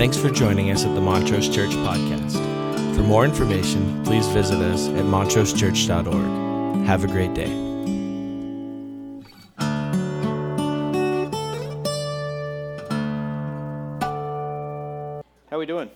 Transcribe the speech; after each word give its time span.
Thanks 0.00 0.16
for 0.16 0.30
joining 0.30 0.70
us 0.70 0.86
at 0.86 0.94
the 0.94 1.00
Montrose 1.02 1.54
Church 1.54 1.72
Podcast. 1.72 2.32
For 2.96 3.02
more 3.02 3.26
information, 3.26 4.02
please 4.02 4.26
visit 4.28 4.56
us 4.56 4.88
at 4.88 5.04
montrosechurch.org. 5.04 6.86
Have 6.86 7.04
a 7.04 7.06
great 7.06 7.34
day. 7.34 7.50
How 15.50 15.56
are 15.56 15.58
we 15.58 15.66
doing? 15.66 15.90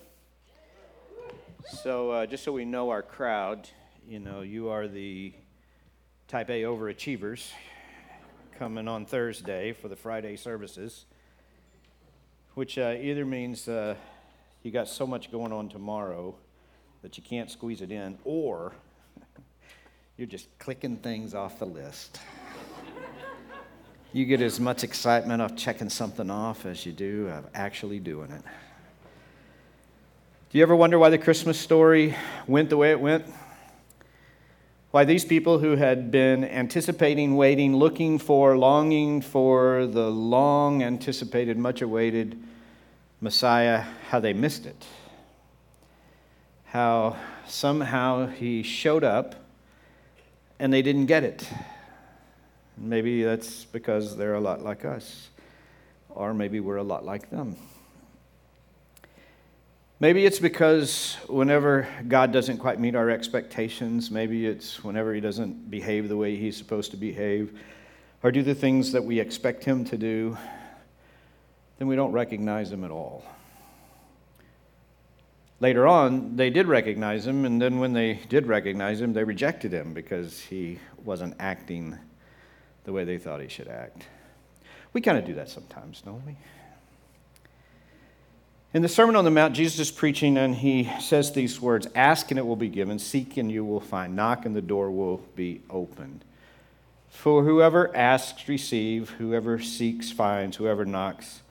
So, 1.82 2.10
uh, 2.10 2.26
just 2.26 2.44
so 2.44 2.52
we 2.52 2.66
know 2.66 2.90
our 2.90 3.00
crowd, 3.00 3.70
you 4.06 4.18
know, 4.18 4.42
you 4.42 4.68
are 4.68 4.86
the 4.86 5.32
type 6.28 6.50
A 6.50 6.64
overachievers 6.64 7.52
coming 8.58 8.86
on 8.86 9.06
Thursday 9.06 9.72
for 9.72 9.88
the 9.88 9.96
Friday 9.96 10.36
services, 10.36 11.06
which 12.54 12.78
uh, 12.78 12.94
either 13.00 13.24
means 13.24 13.68
uh, 13.68 13.96
you 14.62 14.70
got 14.70 14.88
so 14.88 15.06
much 15.06 15.30
going 15.30 15.52
on 15.52 15.68
tomorrow 15.68 16.34
that 17.02 17.18
you 17.18 17.22
can't 17.22 17.50
squeeze 17.50 17.82
it 17.82 17.90
in, 17.90 18.16
or 18.24 18.72
you're 20.16 20.26
just 20.26 20.46
clicking 20.58 20.96
things 20.96 21.34
off 21.34 21.58
the 21.58 21.66
list. 21.66 22.20
you 24.12 24.24
get 24.24 24.40
as 24.40 24.60
much 24.60 24.84
excitement 24.84 25.42
of 25.42 25.56
checking 25.56 25.90
something 25.90 26.30
off 26.30 26.64
as 26.64 26.86
you 26.86 26.92
do 26.92 27.28
of 27.28 27.44
actually 27.54 27.98
doing 27.98 28.30
it. 28.30 28.42
Do 30.50 30.58
you 30.58 30.62
ever 30.62 30.76
wonder 30.76 30.98
why 30.98 31.10
the 31.10 31.18
Christmas 31.18 31.58
story 31.58 32.14
went 32.46 32.70
the 32.70 32.76
way 32.76 32.92
it 32.92 33.00
went? 33.00 33.26
Why 34.92 35.04
these 35.04 35.24
people 35.24 35.58
who 35.58 35.74
had 35.74 36.12
been 36.12 36.44
anticipating, 36.44 37.34
waiting, 37.34 37.76
looking 37.76 38.20
for, 38.20 38.56
longing 38.56 39.20
for 39.20 39.88
the 39.88 40.08
long 40.08 40.84
anticipated, 40.84 41.58
much 41.58 41.82
awaited 41.82 42.40
Messiah, 43.24 43.84
how 44.10 44.20
they 44.20 44.34
missed 44.34 44.66
it? 44.66 44.84
How 46.66 47.16
somehow 47.46 48.26
he 48.26 48.62
showed 48.62 49.02
up 49.02 49.34
and 50.58 50.70
they 50.70 50.82
didn't 50.82 51.06
get 51.06 51.24
it. 51.24 51.48
Maybe 52.76 53.22
that's 53.22 53.64
because 53.64 54.18
they're 54.18 54.34
a 54.34 54.40
lot 54.40 54.62
like 54.62 54.84
us, 54.84 55.30
or 56.10 56.34
maybe 56.34 56.60
we're 56.60 56.76
a 56.76 56.82
lot 56.82 57.06
like 57.06 57.30
them. 57.30 57.56
Maybe 60.00 60.26
it's 60.26 60.38
because 60.38 61.16
whenever 61.26 61.88
God 62.06 62.30
doesn't 62.30 62.58
quite 62.58 62.78
meet 62.78 62.94
our 62.94 63.08
expectations, 63.08 64.10
maybe 64.10 64.44
it's 64.44 64.84
whenever 64.84 65.14
He 65.14 65.22
doesn't 65.22 65.70
behave 65.70 66.10
the 66.10 66.16
way 66.18 66.36
He's 66.36 66.58
supposed 66.58 66.90
to 66.90 66.98
behave, 66.98 67.58
or 68.22 68.30
do 68.30 68.42
the 68.42 68.54
things 68.54 68.92
that 68.92 69.02
we 69.02 69.18
expect 69.18 69.64
Him 69.64 69.82
to 69.86 69.96
do, 69.96 70.36
then 71.78 71.88
we 71.88 71.96
don't 71.96 72.12
recognize 72.12 72.70
Him 72.70 72.84
at 72.84 72.90
all. 72.90 73.24
Later 75.60 75.86
on, 75.86 76.36
they 76.36 76.50
did 76.50 76.66
recognize 76.66 77.26
Him, 77.26 77.44
and 77.44 77.60
then 77.60 77.78
when 77.78 77.92
they 77.92 78.20
did 78.28 78.46
recognize 78.46 79.00
Him, 79.00 79.12
they 79.12 79.24
rejected 79.24 79.72
Him 79.72 79.94
because 79.94 80.40
He 80.40 80.78
wasn't 81.04 81.34
acting 81.38 81.98
the 82.84 82.92
way 82.92 83.04
they 83.04 83.18
thought 83.18 83.40
He 83.40 83.48
should 83.48 83.68
act. 83.68 84.06
We 84.92 85.00
kind 85.00 85.18
of 85.18 85.24
do 85.24 85.34
that 85.34 85.48
sometimes, 85.48 86.02
don't 86.02 86.24
we? 86.24 86.36
In 88.74 88.82
the 88.82 88.88
Sermon 88.88 89.14
on 89.14 89.24
the 89.24 89.30
Mount, 89.30 89.54
Jesus 89.54 89.78
is 89.78 89.90
preaching 89.92 90.36
and 90.36 90.52
he 90.52 90.90
says 91.00 91.30
these 91.30 91.60
words 91.60 91.86
Ask 91.94 92.32
and 92.32 92.38
it 92.38 92.44
will 92.44 92.56
be 92.56 92.68
given, 92.68 92.98
seek 92.98 93.36
and 93.36 93.50
you 93.50 93.64
will 93.64 93.78
find, 93.78 94.16
knock 94.16 94.44
and 94.44 94.56
the 94.56 94.60
door 94.60 94.90
will 94.90 95.18
be 95.36 95.62
opened. 95.70 96.24
For 97.08 97.44
whoever 97.44 97.96
asks, 97.96 98.48
receive, 98.48 99.10
whoever 99.10 99.60
seeks, 99.60 100.10
finds, 100.10 100.56
whoever 100.56 100.84
knocks, 100.84 101.42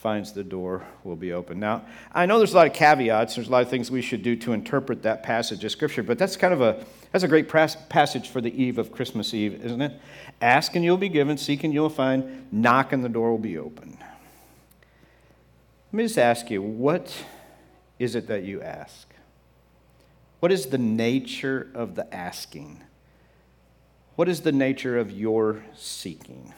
finds 0.00 0.32
the 0.32 0.42
door 0.42 0.82
will 1.04 1.14
be 1.14 1.34
open. 1.34 1.60
Now, 1.60 1.84
I 2.14 2.24
know 2.24 2.38
there's 2.38 2.54
a 2.54 2.56
lot 2.56 2.66
of 2.66 2.72
caveats, 2.72 3.34
there's 3.34 3.48
a 3.48 3.50
lot 3.50 3.62
of 3.62 3.68
things 3.68 3.90
we 3.90 4.00
should 4.00 4.22
do 4.22 4.34
to 4.36 4.54
interpret 4.54 5.02
that 5.02 5.22
passage 5.22 5.62
of 5.62 5.70
Scripture, 5.70 6.02
but 6.02 6.18
that's 6.18 6.38
kind 6.38 6.54
of 6.54 6.62
a 6.62 6.84
that's 7.12 7.22
a 7.22 7.28
great 7.28 7.48
passage 7.48 8.28
for 8.28 8.40
the 8.40 8.62
eve 8.62 8.78
of 8.78 8.92
Christmas 8.92 9.34
Eve, 9.34 9.62
isn't 9.62 9.82
it? 9.82 9.92
Ask 10.40 10.74
and 10.74 10.84
you'll 10.84 10.96
be 10.96 11.08
given, 11.08 11.36
seek 11.36 11.64
and 11.64 11.74
you'll 11.74 11.90
find, 11.90 12.46
knock 12.50 12.92
and 12.92 13.04
the 13.04 13.08
door 13.08 13.30
will 13.30 13.38
be 13.38 13.58
open. 13.58 13.98
Let 15.92 15.96
me 15.96 16.04
just 16.04 16.18
ask 16.18 16.50
you, 16.50 16.62
what 16.62 17.12
is 17.98 18.14
it 18.14 18.28
that 18.28 18.44
you 18.44 18.62
ask? 18.62 19.08
What 20.38 20.50
is 20.50 20.66
the 20.66 20.78
nature 20.78 21.68
of 21.74 21.94
the 21.96 22.12
asking? 22.14 22.80
What 24.16 24.28
is 24.28 24.42
the 24.42 24.52
nature 24.52 24.96
of 24.96 25.10
your 25.10 25.64
seeking? 25.74 26.54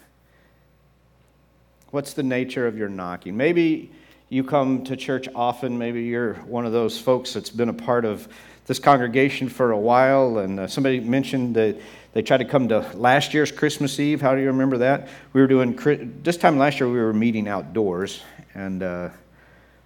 What's 1.92 2.14
the 2.14 2.22
nature 2.22 2.66
of 2.66 2.78
your 2.78 2.88
knocking? 2.88 3.36
Maybe 3.36 3.92
you 4.30 4.44
come 4.44 4.82
to 4.84 4.96
church 4.96 5.28
often. 5.34 5.76
Maybe 5.76 6.04
you're 6.04 6.36
one 6.46 6.64
of 6.64 6.72
those 6.72 6.98
folks 6.98 7.34
that's 7.34 7.50
been 7.50 7.68
a 7.68 7.74
part 7.74 8.06
of 8.06 8.26
this 8.64 8.78
congregation 8.78 9.50
for 9.50 9.72
a 9.72 9.78
while. 9.78 10.38
And 10.38 10.58
uh, 10.58 10.66
somebody 10.68 11.00
mentioned 11.00 11.54
that 11.56 11.78
they 12.14 12.22
tried 12.22 12.38
to 12.38 12.46
come 12.46 12.66
to 12.68 12.80
last 12.94 13.34
year's 13.34 13.52
Christmas 13.52 14.00
Eve. 14.00 14.22
How 14.22 14.34
do 14.34 14.40
you 14.40 14.46
remember 14.46 14.78
that? 14.78 15.10
We 15.34 15.42
were 15.42 15.46
doing, 15.46 16.18
this 16.22 16.38
time 16.38 16.56
last 16.56 16.80
year, 16.80 16.88
we 16.88 16.98
were 16.98 17.12
meeting 17.12 17.46
outdoors. 17.46 18.22
And 18.54 18.82
uh, 18.82 19.10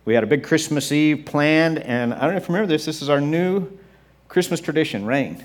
we 0.04 0.14
had 0.14 0.22
a 0.22 0.28
big 0.28 0.44
Christmas 0.44 0.92
Eve 0.92 1.24
planned, 1.26 1.80
and 1.80 2.14
I 2.14 2.20
don't 2.20 2.30
know 2.30 2.36
if 2.36 2.44
you 2.44 2.54
remember 2.54 2.72
this, 2.72 2.84
this 2.84 3.02
is 3.02 3.08
our 3.08 3.20
new 3.20 3.68
Christmas 4.28 4.60
tradition 4.60 5.06
rain. 5.06 5.44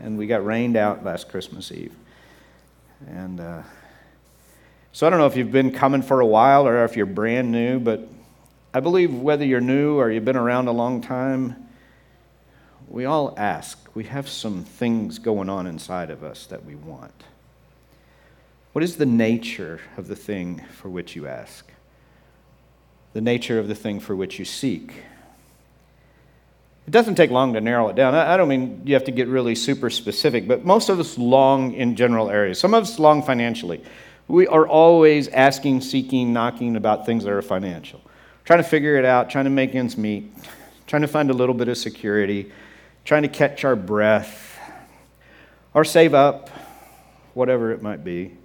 And 0.00 0.16
we 0.16 0.26
got 0.26 0.46
rained 0.46 0.78
out 0.78 1.04
last 1.04 1.28
Christmas 1.28 1.70
Eve. 1.70 1.94
And 3.06 3.38
uh, 3.38 3.62
so 4.98 5.06
I 5.06 5.10
don't 5.10 5.20
know 5.20 5.28
if 5.28 5.36
you've 5.36 5.52
been 5.52 5.70
coming 5.70 6.02
for 6.02 6.18
a 6.18 6.26
while 6.26 6.66
or 6.66 6.84
if 6.84 6.96
you're 6.96 7.06
brand 7.06 7.52
new, 7.52 7.78
but 7.78 8.08
I 8.74 8.80
believe 8.80 9.14
whether 9.14 9.44
you're 9.44 9.60
new 9.60 9.96
or 9.96 10.10
you've 10.10 10.24
been 10.24 10.34
around 10.36 10.66
a 10.66 10.72
long 10.72 11.02
time, 11.02 11.68
we 12.88 13.04
all 13.04 13.32
ask. 13.36 13.78
We 13.94 14.02
have 14.02 14.28
some 14.28 14.64
things 14.64 15.20
going 15.20 15.48
on 15.48 15.68
inside 15.68 16.10
of 16.10 16.24
us 16.24 16.46
that 16.46 16.64
we 16.64 16.74
want. 16.74 17.14
What 18.72 18.82
is 18.82 18.96
the 18.96 19.06
nature 19.06 19.80
of 19.96 20.08
the 20.08 20.16
thing 20.16 20.64
for 20.72 20.88
which 20.88 21.14
you 21.14 21.28
ask? 21.28 21.64
the 23.12 23.20
nature 23.20 23.60
of 23.60 23.68
the 23.68 23.74
thing 23.76 24.00
for 24.00 24.16
which 24.16 24.40
you 24.40 24.44
seek. 24.44 24.92
It 26.88 26.90
doesn't 26.90 27.14
take 27.14 27.30
long 27.30 27.52
to 27.52 27.60
narrow 27.60 27.88
it 27.88 27.94
down. 27.94 28.16
I 28.16 28.36
don't 28.36 28.48
mean 28.48 28.82
you 28.84 28.94
have 28.94 29.04
to 29.04 29.12
get 29.12 29.28
really 29.28 29.54
super 29.54 29.90
specific, 29.90 30.48
but 30.48 30.64
most 30.64 30.88
of 30.88 30.98
us 30.98 31.16
long 31.18 31.74
in 31.74 31.94
general 31.94 32.30
areas. 32.30 32.58
Some 32.58 32.74
of 32.74 32.82
us 32.82 32.98
long 32.98 33.22
financially. 33.22 33.82
We 34.28 34.46
are 34.46 34.66
always 34.66 35.28
asking, 35.28 35.80
seeking, 35.80 36.32
knocking 36.32 36.76
about 36.76 37.06
things 37.06 37.24
that 37.24 37.32
are 37.32 37.42
financial, 37.42 38.00
trying 38.44 38.62
to 38.62 38.68
figure 38.68 38.96
it 38.96 39.04
out, 39.04 39.30
trying 39.30 39.44
to 39.44 39.50
make 39.50 39.74
ends 39.74 39.96
meet, 39.96 40.30
trying 40.86 41.02
to 41.02 41.08
find 41.08 41.30
a 41.30 41.34
little 41.34 41.54
bit 41.54 41.68
of 41.68 41.78
security, 41.78 42.52
trying 43.04 43.22
to 43.22 43.28
catch 43.28 43.64
our 43.64 43.74
breath, 43.74 44.58
or 45.72 45.84
save 45.84 46.14
up, 46.14 46.50
whatever 47.34 47.72
it 47.72 47.82
might 47.82 48.04
be. 48.04 48.36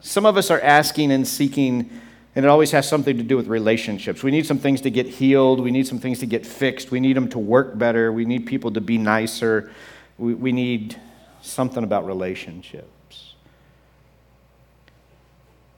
Some 0.00 0.26
of 0.26 0.36
us 0.36 0.50
are 0.50 0.60
asking 0.60 1.10
and 1.10 1.26
seeking 1.26 1.90
and 2.36 2.44
it 2.44 2.48
always 2.48 2.70
has 2.70 2.88
something 2.88 3.16
to 3.16 3.24
do 3.24 3.36
with 3.36 3.48
relationships. 3.48 4.22
We 4.22 4.30
need 4.30 4.46
some 4.46 4.58
things 4.58 4.80
to 4.82 4.90
get 4.90 5.06
healed. 5.06 5.60
We 5.60 5.72
need 5.72 5.86
some 5.86 5.98
things 5.98 6.20
to 6.20 6.26
get 6.26 6.46
fixed. 6.46 6.90
We 6.90 7.00
need 7.00 7.16
them 7.16 7.28
to 7.30 7.38
work 7.38 7.76
better. 7.76 8.12
We 8.12 8.24
need 8.24 8.46
people 8.46 8.70
to 8.72 8.80
be 8.80 8.98
nicer. 8.98 9.72
We, 10.16 10.34
we 10.34 10.52
need 10.52 10.96
something 11.42 11.82
about 11.82 12.06
relationships. 12.06 12.88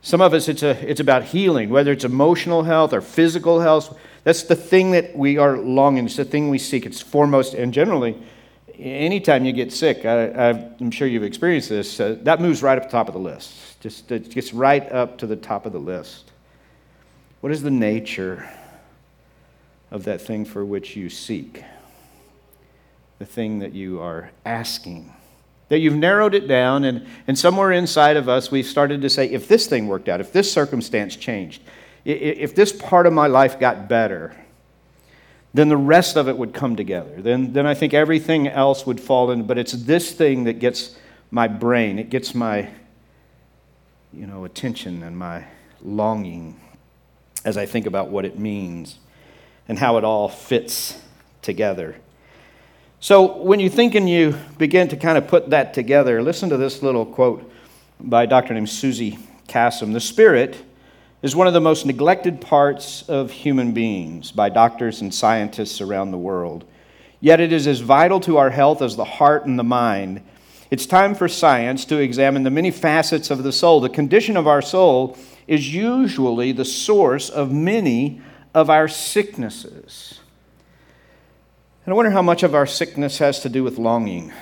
Some 0.04 0.20
of 0.20 0.34
us, 0.34 0.48
it's, 0.48 0.64
a, 0.64 0.70
it's 0.88 0.98
about 0.98 1.22
healing, 1.22 1.70
whether 1.70 1.92
it's 1.92 2.04
emotional 2.04 2.64
health 2.64 2.92
or 2.92 3.00
physical 3.00 3.60
health. 3.60 3.96
That's 4.24 4.42
the 4.42 4.56
thing 4.56 4.90
that 4.90 5.16
we 5.16 5.38
are 5.38 5.56
longing. 5.56 6.06
It's 6.06 6.16
the 6.16 6.24
thing 6.24 6.50
we 6.50 6.58
seek. 6.58 6.84
It's 6.84 7.00
foremost, 7.00 7.54
and 7.54 7.72
generally, 7.72 8.20
anytime 8.76 9.44
you 9.44 9.52
get 9.52 9.72
sick, 9.72 10.04
I, 10.04 10.50
am 10.80 10.90
sure 10.90 11.06
you've 11.06 11.22
experienced 11.22 11.68
this, 11.68 12.00
uh, 12.00 12.18
that 12.22 12.40
moves 12.40 12.64
right 12.64 12.76
up 12.76 12.84
the 12.84 12.90
top 12.90 13.06
of 13.06 13.14
the 13.14 13.20
list. 13.20 13.80
Just 13.80 14.10
it 14.10 14.30
gets 14.30 14.52
right 14.52 14.90
up 14.90 15.18
to 15.18 15.26
the 15.26 15.36
top 15.36 15.66
of 15.66 15.72
the 15.72 15.80
list. 15.80 16.32
What 17.40 17.52
is 17.52 17.62
the 17.62 17.70
nature 17.70 18.50
of 19.93 20.02
that 20.05 20.20
thing 20.20 20.44
for 20.44 20.64
which 20.64 20.96
you 20.96 21.10
seek? 21.10 21.62
The 23.20 23.26
thing 23.26 23.60
that 23.60 23.72
you 23.72 24.00
are 24.00 24.32
asking? 24.44 25.12
That 25.72 25.78
you've 25.78 25.96
narrowed 25.96 26.34
it 26.34 26.46
down, 26.46 26.84
and, 26.84 27.06
and 27.26 27.38
somewhere 27.38 27.72
inside 27.72 28.19
of 28.19 28.28
us, 28.28 28.50
we've 28.50 28.66
started 28.66 29.00
to 29.00 29.08
say, 29.08 29.30
if 29.30 29.48
this 29.48 29.66
thing 29.66 29.88
worked 29.88 30.06
out, 30.06 30.20
if 30.20 30.30
this 30.30 30.52
circumstance 30.52 31.16
changed, 31.16 31.62
if 32.04 32.54
this 32.54 32.72
part 32.72 33.06
of 33.06 33.14
my 33.14 33.26
life 33.26 33.58
got 33.58 33.88
better, 33.88 34.36
then 35.54 35.70
the 35.70 35.76
rest 35.78 36.16
of 36.16 36.28
it 36.28 36.36
would 36.36 36.52
come 36.52 36.76
together. 36.76 37.22
Then, 37.22 37.54
then 37.54 37.66
I 37.66 37.72
think 37.72 37.94
everything 37.94 38.48
else 38.48 38.84
would 38.84 39.00
fall 39.00 39.30
in. 39.30 39.44
But 39.44 39.56
it's 39.56 39.72
this 39.72 40.12
thing 40.12 40.44
that 40.44 40.58
gets 40.58 40.98
my 41.30 41.48
brain, 41.48 41.98
it 41.98 42.10
gets 42.10 42.34
my 42.34 42.69
you 44.12 44.26
know, 44.26 44.44
attention 44.44 45.02
and 45.02 45.16
my 45.16 45.46
longing 45.80 46.60
as 47.46 47.56
I 47.56 47.64
think 47.64 47.86
about 47.86 48.10
what 48.10 48.26
it 48.26 48.38
means 48.38 48.98
and 49.66 49.78
how 49.78 49.96
it 49.96 50.04
all 50.04 50.28
fits 50.28 51.00
together. 51.40 51.96
So, 53.02 53.37
when 53.38 53.58
you 53.58 53.69
think 53.69 53.96
and 53.96 54.08
you 54.08 54.38
begin 54.58 54.87
to 54.87 54.96
kind 54.96 55.19
of 55.19 55.26
put 55.26 55.50
that 55.50 55.75
together, 55.75 56.22
listen 56.22 56.50
to 56.50 56.56
this 56.56 56.84
little 56.84 57.04
quote 57.04 57.52
by 57.99 58.22
a 58.22 58.26
doctor 58.28 58.54
named 58.54 58.69
Suzy 58.69 59.19
Kassem. 59.49 59.93
The 59.93 59.99
Spirit 59.99 60.62
is 61.20 61.34
one 61.34 61.49
of 61.49 61.52
the 61.52 61.60
most 61.60 61.84
neglected 61.84 62.40
parts 62.40 63.02
of 63.08 63.32
human 63.32 63.72
beings 63.72 64.31
by 64.31 64.50
doctors 64.50 65.00
and 65.00 65.12
scientists 65.12 65.81
around 65.81 66.12
the 66.12 66.16
world. 66.16 66.64
Yet 67.19 67.40
it 67.40 67.52
is 67.52 67.66
as 67.66 67.81
vital 67.81 68.20
to 68.20 68.37
our 68.37 68.50
health 68.50 68.81
as 68.81 68.94
the 68.94 69.05
heart 69.05 69.46
and 69.46 69.58
the 69.58 69.64
mind. 69.64 70.22
It's 70.70 70.87
time 70.87 71.16
for 71.16 71.26
science 71.26 71.84
to 71.87 71.98
examine 71.98 72.44
the 72.44 72.50
many 72.50 72.70
facets 72.70 73.32
of 73.32 73.43
the 73.43 73.50
soul. 73.50 73.81
The 73.81 73.88
condition 73.88 74.37
of 74.37 74.46
our 74.46 74.62
soul 74.62 75.19
is 75.48 75.75
usually 75.75 76.52
the 76.52 76.64
source 76.64 77.31
of 77.31 77.50
many 77.50 78.20
of 78.55 78.70
our 78.70 78.87
sicknesses. 78.87 80.20
And 81.84 81.93
I 81.93 81.96
wonder 81.96 82.12
how 82.12 82.23
much 82.23 82.44
of 82.44 82.55
our 82.55 82.64
sickness 82.64 83.19
has 83.19 83.40
to 83.40 83.49
do 83.49 83.64
with 83.64 83.76
longing, 83.76 84.32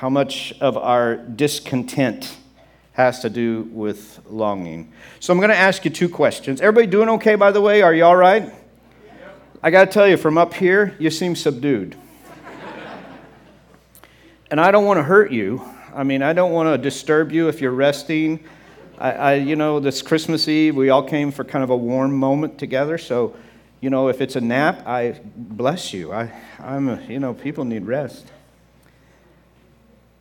how 0.00 0.10
much 0.10 0.52
of 0.60 0.76
our 0.76 1.16
discontent 1.16 2.36
has 2.92 3.20
to 3.20 3.30
do 3.30 3.62
with 3.72 4.20
longing. 4.28 4.92
So 5.18 5.32
I'm 5.32 5.38
going 5.38 5.48
to 5.48 5.56
ask 5.56 5.86
you 5.86 5.90
two 5.90 6.10
questions. 6.10 6.60
Everybody 6.60 6.88
doing 6.88 7.08
okay, 7.08 7.36
by 7.36 7.52
the 7.52 7.60
way? 7.62 7.80
Are 7.80 7.94
you 7.94 8.04
all 8.04 8.16
right? 8.16 8.52
I 9.62 9.70
got 9.70 9.86
to 9.86 9.90
tell 9.90 10.06
you, 10.06 10.18
from 10.18 10.36
up 10.36 10.52
here, 10.52 10.94
you 10.98 11.08
seem 11.08 11.34
subdued. 11.34 11.96
and 14.50 14.60
I 14.60 14.70
don't 14.70 14.84
want 14.84 14.98
to 14.98 15.02
hurt 15.02 15.32
you. 15.32 15.62
I 15.94 16.02
mean, 16.02 16.22
I 16.22 16.34
don't 16.34 16.52
want 16.52 16.68
to 16.68 16.76
disturb 16.76 17.32
you 17.32 17.48
if 17.48 17.62
you're 17.62 17.72
resting. 17.72 18.44
I, 18.98 19.12
I, 19.12 19.34
you 19.36 19.56
know, 19.56 19.80
this 19.80 20.02
Christmas 20.02 20.48
Eve, 20.48 20.76
we 20.76 20.90
all 20.90 21.02
came 21.02 21.32
for 21.32 21.44
kind 21.44 21.64
of 21.64 21.70
a 21.70 21.76
warm 21.76 22.14
moment 22.14 22.58
together. 22.58 22.98
So, 22.98 23.34
you 23.80 23.90
know, 23.90 24.08
if 24.08 24.20
it's 24.20 24.36
a 24.36 24.40
nap, 24.40 24.86
I 24.86 25.20
bless 25.36 25.92
you. 25.92 26.12
I, 26.12 26.32
I'm, 26.58 26.88
a, 26.88 27.02
you 27.02 27.18
know, 27.18 27.32
people 27.32 27.64
need 27.64 27.86
rest. 27.86 28.26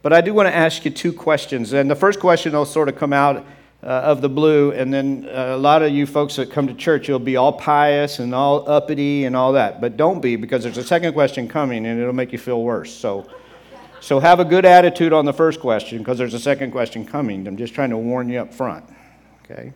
But 0.02 0.14
I 0.14 0.22
do 0.22 0.34
want 0.34 0.48
to 0.48 0.56
ask 0.56 0.86
you 0.86 0.92
two 0.92 1.12
questions. 1.12 1.74
And 1.74 1.92
the 1.92 1.96
first 1.96 2.20
question 2.20 2.54
will 2.54 2.66
sort 2.66 2.88
of 2.88 2.96
come 2.96 3.12
out 3.12 3.46
uh, 3.84 3.88
of 3.88 4.22
the 4.22 4.30
blue, 4.30 4.72
and 4.72 4.94
then 4.94 5.26
uh, 5.30 5.56
a 5.56 5.58
lot 5.58 5.82
of 5.82 5.92
you 5.92 6.06
folks 6.06 6.36
that 6.36 6.52
come 6.52 6.68
to 6.68 6.74
church, 6.74 7.08
you'll 7.08 7.18
be 7.18 7.38
all 7.38 7.54
pious 7.54 8.20
and 8.20 8.36
all 8.36 8.70
uppity 8.70 9.24
and 9.24 9.36
all 9.36 9.54
that. 9.54 9.80
But 9.80 9.96
don't 9.96 10.22
be, 10.22 10.36
because 10.36 10.64
there's 10.64 10.78
a 10.78 10.84
second 10.84 11.14
question 11.14 11.48
coming, 11.48 11.86
and 11.86 12.00
it'll 12.00 12.14
make 12.14 12.34
you 12.34 12.38
feel 12.38 12.62
worse. 12.62 12.94
So, 12.94 13.30
so 14.02 14.20
have 14.20 14.42
a 14.42 14.46
good 14.46 14.66
attitude 14.66 15.14
on 15.14 15.24
the 15.24 15.34
first 15.34 15.62
question, 15.62 16.00
because 16.00 16.18
there's 16.18 16.34
a 16.34 16.40
second 16.40 16.72
question 16.72 17.06
coming. 17.06 17.48
I'm 17.48 17.56
just 17.56 17.74
trying 17.74 17.90
to 17.92 17.98
warn 17.98 18.28
you 18.28 18.40
up 18.40 18.54
front. 18.54 18.86
Okay? 19.44 19.72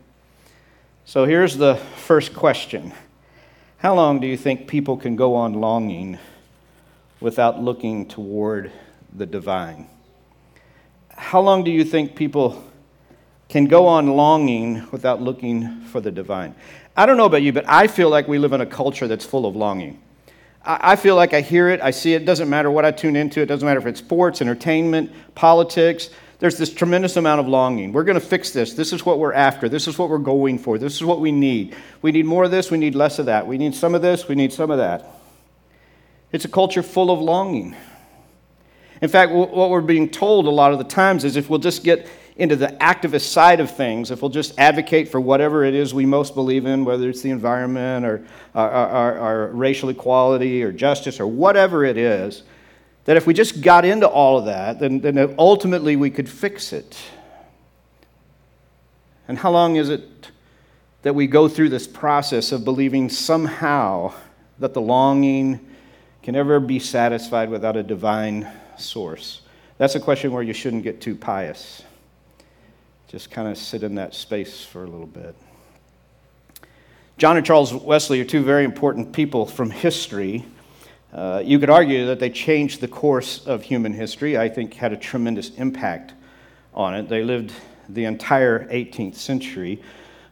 So 1.05 1.23
here's 1.25 1.55
the 1.55 1.75
first 1.75 2.33
question 2.33 2.93
How 3.83 3.93
long 3.93 4.21
do 4.21 4.27
you 4.27 4.37
think 4.37 4.69
people 4.69 4.95
can 4.95 5.17
go 5.17 5.35
on 5.35 5.55
longing 5.55 6.17
without 7.19 7.61
looking 7.61 8.07
toward 8.07 8.71
the 9.13 9.25
divine? 9.25 9.89
how 11.15 11.41
long 11.41 11.65
do 11.65 11.69
you 11.69 11.83
think 11.83 12.15
people 12.15 12.63
can 13.49 13.65
go 13.65 13.85
on 13.85 14.07
longing 14.07 14.87
without 14.91 15.21
looking 15.21 15.81
for 15.81 15.99
the 15.99 16.11
divine? 16.11 16.55
I 16.95 17.05
don't 17.05 17.17
know 17.17 17.25
about 17.25 17.41
you, 17.41 17.51
but 17.51 17.65
I 17.67 17.87
feel 17.87 18.09
like 18.09 18.25
we 18.25 18.37
live 18.39 18.53
in 18.53 18.61
a 18.61 18.65
culture 18.65 19.05
that's 19.05 19.25
full 19.25 19.45
of 19.45 19.53
longing. 19.53 20.01
I 20.63 20.95
feel 20.95 21.17
like 21.17 21.33
I 21.33 21.41
hear 21.41 21.67
it, 21.67 21.81
I 21.81 21.91
see 21.91 22.13
it. 22.13 22.21
It 22.21 22.25
doesn't 22.25 22.49
matter 22.49 22.71
what 22.71 22.85
I 22.85 22.91
tune 22.91 23.17
into, 23.17 23.41
it 23.41 23.47
doesn't 23.47 23.65
matter 23.65 23.81
if 23.81 23.85
it's 23.85 23.99
sports, 23.99 24.41
entertainment, 24.41 25.11
politics. 25.35 26.09
There's 26.43 26.57
this 26.57 26.73
tremendous 26.73 27.15
amount 27.15 27.39
of 27.39 27.47
longing. 27.47 27.93
We're 27.93 28.03
going 28.03 28.19
to 28.19 28.27
fix 28.27 28.51
this. 28.51 28.73
This 28.73 28.91
is 28.91 29.05
what 29.05 29.17
we're 29.17 29.31
after. 29.31 29.69
This 29.69 29.87
is 29.87 29.97
what 29.97 30.09
we're 30.09 30.17
going 30.17 30.59
for. 30.59 30.77
This 30.77 30.93
is 30.93 31.01
what 31.01 31.21
we 31.21 31.31
need. 31.31 31.73
We 32.01 32.11
need 32.11 32.25
more 32.25 32.43
of 32.43 32.51
this, 32.51 32.69
we 32.69 32.77
need 32.77 32.95
less 32.95 33.17
of 33.17 33.27
that. 33.27 33.47
We 33.47 33.57
need 33.57 33.73
some 33.73 33.95
of 33.95 34.01
this, 34.01 34.27
we 34.27 34.35
need 34.35 34.51
some 34.51 34.69
of 34.69 34.77
that. 34.77 35.21
It's 36.33 36.43
a 36.43 36.49
culture 36.49 36.83
full 36.83 37.11
of 37.11 37.21
longing. 37.21 37.77
In 39.01 39.07
fact, 39.07 39.31
what 39.31 39.69
we're 39.69 39.79
being 39.79 40.09
told 40.09 40.45
a 40.45 40.49
lot 40.49 40.73
of 40.73 40.79
the 40.79 40.83
times 40.83 41.23
is 41.23 41.37
if 41.37 41.49
we'll 41.49 41.59
just 41.59 41.81
get 41.81 42.09
into 42.35 42.57
the 42.57 42.67
activist 42.81 43.29
side 43.31 43.61
of 43.61 43.71
things, 43.71 44.11
if 44.11 44.21
we'll 44.21 44.27
just 44.27 44.59
advocate 44.59 45.07
for 45.07 45.21
whatever 45.21 45.63
it 45.63 45.73
is 45.73 45.93
we 45.93 46.05
most 46.05 46.35
believe 46.35 46.65
in, 46.65 46.83
whether 46.83 47.09
it's 47.09 47.21
the 47.21 47.29
environment 47.31 48.05
or 48.05 48.27
our, 48.53 49.47
racial 49.53 49.87
equality 49.87 50.61
or 50.61 50.73
justice 50.73 51.21
or 51.21 51.27
whatever 51.27 51.85
it 51.85 51.95
is, 51.95 52.43
that 53.05 53.17
if 53.17 53.27
we 53.27 53.33
just 53.33 53.61
got 53.61 53.85
into 53.85 54.07
all 54.07 54.37
of 54.37 54.45
that, 54.45 54.79
then, 54.79 54.99
then 54.99 55.35
ultimately 55.37 55.95
we 55.95 56.09
could 56.09 56.29
fix 56.29 56.71
it. 56.71 56.97
And 59.27 59.37
how 59.37 59.51
long 59.51 59.75
is 59.75 59.89
it 59.89 60.31
that 61.01 61.13
we 61.13 61.27
go 61.27 61.47
through 61.47 61.69
this 61.69 61.87
process 61.87 62.51
of 62.51 62.63
believing 62.63 63.09
somehow 63.09 64.13
that 64.59 64.73
the 64.73 64.81
longing 64.81 65.59
can 66.21 66.35
ever 66.35 66.59
be 66.59 66.79
satisfied 66.79 67.49
without 67.49 67.75
a 67.75 67.83
divine 67.83 68.49
source? 68.77 69.41
That's 69.77 69.95
a 69.95 69.99
question 69.99 70.31
where 70.31 70.43
you 70.43 70.53
shouldn't 70.53 70.83
get 70.83 71.01
too 71.01 71.15
pious. 71.15 71.83
Just 73.07 73.31
kind 73.31 73.47
of 73.47 73.57
sit 73.57 73.83
in 73.83 73.95
that 73.95 74.15
space 74.15 74.63
for 74.63 74.83
a 74.83 74.87
little 74.87 75.07
bit. 75.07 75.35
John 77.17 77.37
and 77.37 77.45
Charles 77.45 77.73
Wesley 77.73 78.19
are 78.21 78.25
two 78.25 78.43
very 78.43 78.63
important 78.63 79.13
people 79.13 79.45
from 79.45 79.69
history. 79.69 80.45
Uh, 81.13 81.43
you 81.45 81.59
could 81.59 81.69
argue 81.69 82.07
that 82.07 82.19
they 82.19 82.29
changed 82.29 82.81
the 82.81 82.87
course 82.87 83.45
of 83.45 83.61
human 83.61 83.93
history. 83.93 84.35
I 84.35 84.49
think 84.49 84.73
had 84.73 84.93
a 84.93 84.97
tremendous 84.97 85.51
impact 85.51 86.13
on 86.73 86.95
it. 86.95 87.07
They 87.07 87.23
lived 87.23 87.53
the 87.87 88.05
entire 88.05 88.67
18th 88.69 89.15
century, 89.15 89.79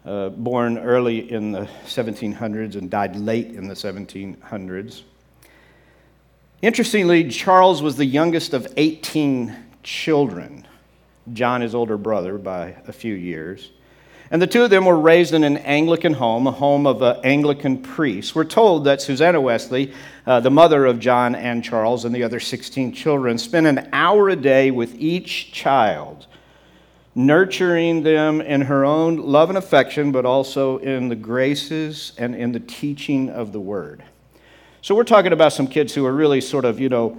uh, 0.05 0.29
born 0.29 0.79
early 0.79 1.31
in 1.31 1.51
the 1.51 1.69
1700s 1.85 2.75
and 2.75 2.89
died 2.89 3.15
late 3.15 3.51
in 3.51 3.67
the 3.67 3.75
1700s. 3.75 5.03
Interestingly, 6.63 7.29
Charles 7.29 7.83
was 7.83 7.95
the 7.95 8.05
youngest 8.05 8.53
of 8.53 8.67
18 8.75 9.55
children. 9.83 10.65
John, 11.33 11.61
his 11.61 11.75
older 11.75 11.97
brother, 11.97 12.39
by 12.39 12.75
a 12.87 12.93
few 12.93 13.13
years. 13.13 13.69
And 14.31 14.41
the 14.41 14.47
two 14.47 14.63
of 14.63 14.69
them 14.69 14.85
were 14.85 14.97
raised 14.97 15.33
in 15.33 15.43
an 15.43 15.57
Anglican 15.57 16.13
home, 16.13 16.47
a 16.47 16.51
home 16.51 16.87
of 16.87 17.01
an 17.01 17.17
Anglican 17.21 17.81
priest. 17.81 18.33
We're 18.33 18.45
told 18.45 18.85
that 18.85 19.01
Susanna 19.01 19.41
Wesley, 19.41 19.93
uh, 20.25 20.39
the 20.39 20.49
mother 20.49 20.85
of 20.85 20.99
John 20.99 21.35
and 21.35 21.61
Charles 21.61 22.05
and 22.05 22.15
the 22.15 22.23
other 22.23 22.39
16 22.39 22.93
children, 22.93 23.37
spent 23.37 23.67
an 23.67 23.89
hour 23.91 24.29
a 24.29 24.37
day 24.37 24.71
with 24.71 24.95
each 24.95 25.51
child, 25.51 26.27
nurturing 27.13 28.03
them 28.03 28.39
in 28.39 28.61
her 28.61 28.85
own 28.85 29.17
love 29.17 29.49
and 29.49 29.57
affection, 29.57 30.13
but 30.13 30.25
also 30.25 30.77
in 30.77 31.09
the 31.09 31.15
graces 31.17 32.13
and 32.17 32.33
in 32.33 32.53
the 32.53 32.61
teaching 32.61 33.29
of 33.29 33.51
the 33.51 33.59
word. 33.59 34.01
So 34.81 34.95
we're 34.95 35.03
talking 35.03 35.33
about 35.33 35.51
some 35.51 35.67
kids 35.67 35.93
who 35.93 36.05
are 36.05 36.13
really 36.13 36.39
sort 36.39 36.63
of, 36.63 36.79
you 36.79 36.87
know, 36.87 37.17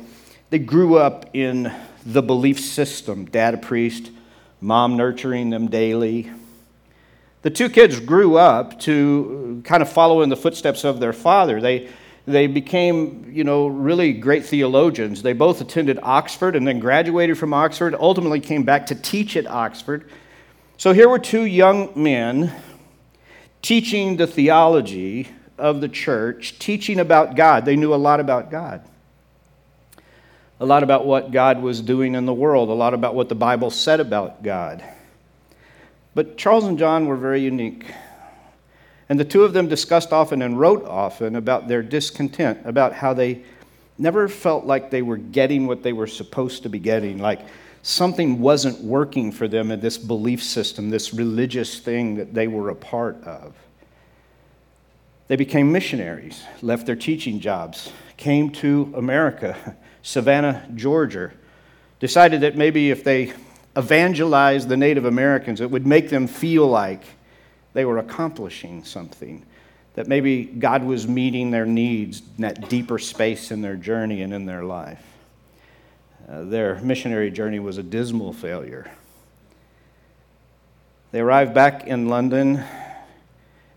they 0.49 0.59
grew 0.59 0.97
up 0.97 1.29
in 1.35 1.71
the 2.07 2.23
belief 2.23 2.59
system 2.59 3.27
dad 3.27 3.53
a 3.53 3.59
priest, 3.59 4.11
mom 4.63 4.97
nurturing 4.97 5.51
them 5.51 5.69
daily. 5.69 6.31
The 7.43 7.51
two 7.51 7.69
kids 7.69 7.99
grew 7.99 8.37
up 8.37 8.79
to 8.81 9.61
uh, 9.61 9.69
kind 9.69 9.83
of 9.83 9.89
follow 9.89 10.23
in 10.23 10.29
the 10.29 10.37
footsteps 10.37 10.85
of 10.85 11.01
their 11.01 11.13
father. 11.13 11.61
They, 11.61 11.89
they 12.25 12.47
became, 12.47 13.31
you 13.33 13.43
know, 13.43 13.67
really 13.67 14.13
great 14.13 14.47
theologians. 14.47 15.23
They 15.23 15.33
both 15.33 15.61
attended 15.61 15.99
Oxford 16.03 16.55
and 16.55 16.67
then 16.67 16.79
graduated 16.79 17.37
from 17.37 17.53
Oxford, 17.53 17.97
ultimately 17.99 18.39
came 18.39 18.63
back 18.63 18.87
to 18.87 18.95
teach 18.95 19.37
at 19.37 19.49
Oxford. 19.49 20.09
So 20.77 20.93
here 20.93 21.09
were 21.09 21.19
two 21.19 21.45
young 21.45 21.91
men 21.97 22.53
teaching 23.61 24.17
the 24.17 24.27
theology 24.27 25.29
of 25.59 25.81
the 25.81 25.89
church 25.89 26.59
teaching 26.59 27.01
about 27.01 27.35
God. 27.35 27.65
They 27.65 27.77
knew 27.77 27.93
a 27.93 27.97
lot 27.97 28.21
about 28.21 28.51
God, 28.51 28.85
a 30.61 30.67
lot 30.67 30.83
about 30.85 31.07
what 31.07 31.33
God 31.33 31.61
was 31.61 31.81
doing 31.81 32.15
in 32.15 32.25
the 32.25 32.35
world, 32.35 32.69
a 32.69 32.73
lot 32.73 32.95
about 32.95 33.17
what 33.17 33.29
the 33.29 33.35
Bible 33.35 33.71
said 33.71 33.99
about 33.99 34.43
God. 34.45 34.83
But 36.15 36.37
Charles 36.37 36.65
and 36.65 36.79
John 36.79 37.07
were 37.07 37.17
very 37.17 37.41
unique. 37.41 37.87
And 39.09 39.19
the 39.19 39.25
two 39.25 39.45
of 39.45 39.53
them 39.53 39.69
discussed 39.69 40.13
often 40.13 40.43
and 40.43 40.59
wrote 40.59 40.85
often 40.85 41.37
about 41.37 41.69
their 41.69 41.83
discontent, 41.83 42.61
about 42.65 42.93
how 42.93 43.15
they 43.15 43.43
never 43.99 44.29
felt 44.29 44.65
like 44.65 44.91
they 44.91 45.03
were 45.03 45.17
getting 45.17 45.67
what 45.67 45.83
they 45.83 45.93
were 45.93 46.07
supposed 46.07 46.63
to 46.63 46.69
be 46.69 46.79
getting, 46.79 47.19
like 47.19 47.41
something 47.83 48.41
wasn't 48.41 48.81
working 48.81 49.33
for 49.33 49.49
them 49.49 49.71
in 49.71 49.81
this 49.81 49.99
belief 49.99 50.43
system, 50.43 50.91
this 50.91 51.13
religious 51.13 51.79
thing 51.81 52.17
that 52.17 52.33
they 52.33 52.49
were 52.49 52.71
a 52.71 52.75
part 52.75 53.23
of. 53.25 53.55
They 55.29 55.37
became 55.37 55.73
missionaries, 55.73 56.43
left 56.63 56.87
their 56.87 56.97
teaching 56.97 57.41
jobs, 57.41 57.93
came 58.17 58.51
to 58.51 58.93
America, 58.97 59.77
Savannah, 60.03 60.69
Georgia, 60.75 61.33
decided 62.01 62.41
that 62.41 62.57
maybe 62.57 62.91
if 62.91 63.05
they 63.05 63.33
evangelized 63.77 64.69
the 64.69 64.77
Native 64.77 65.05
Americans, 65.05 65.61
it 65.61 65.71
would 65.71 65.87
make 65.87 66.11
them 66.11 66.27
feel 66.27 66.67
like 66.67 67.03
they 67.73 67.85
were 67.85 67.99
accomplishing 67.99 68.85
something, 68.85 69.45
that 69.95 70.07
maybe 70.07 70.45
God 70.45 70.85
was 70.85 71.09
meeting 71.09 71.51
their 71.51 71.67
needs 71.67 72.21
in 72.37 72.43
that 72.43 72.69
deeper 72.69 72.99
space 72.99 73.51
in 73.51 73.63
their 73.63 73.77
journey 73.77 74.23
and 74.23 74.33
in 74.33 74.47
their 74.47 74.65
life. 74.65 75.03
Uh, 76.29 76.45
their 76.45 76.77
missionary 76.77 77.31
journey 77.31 77.59
was 77.59 77.79
a 77.79 77.83
dismal 77.83 78.33
failure. 78.33 78.91
They 81.11 81.21
arrived 81.21 81.53
back 81.55 81.87
in 81.87 82.09
London 82.09 82.63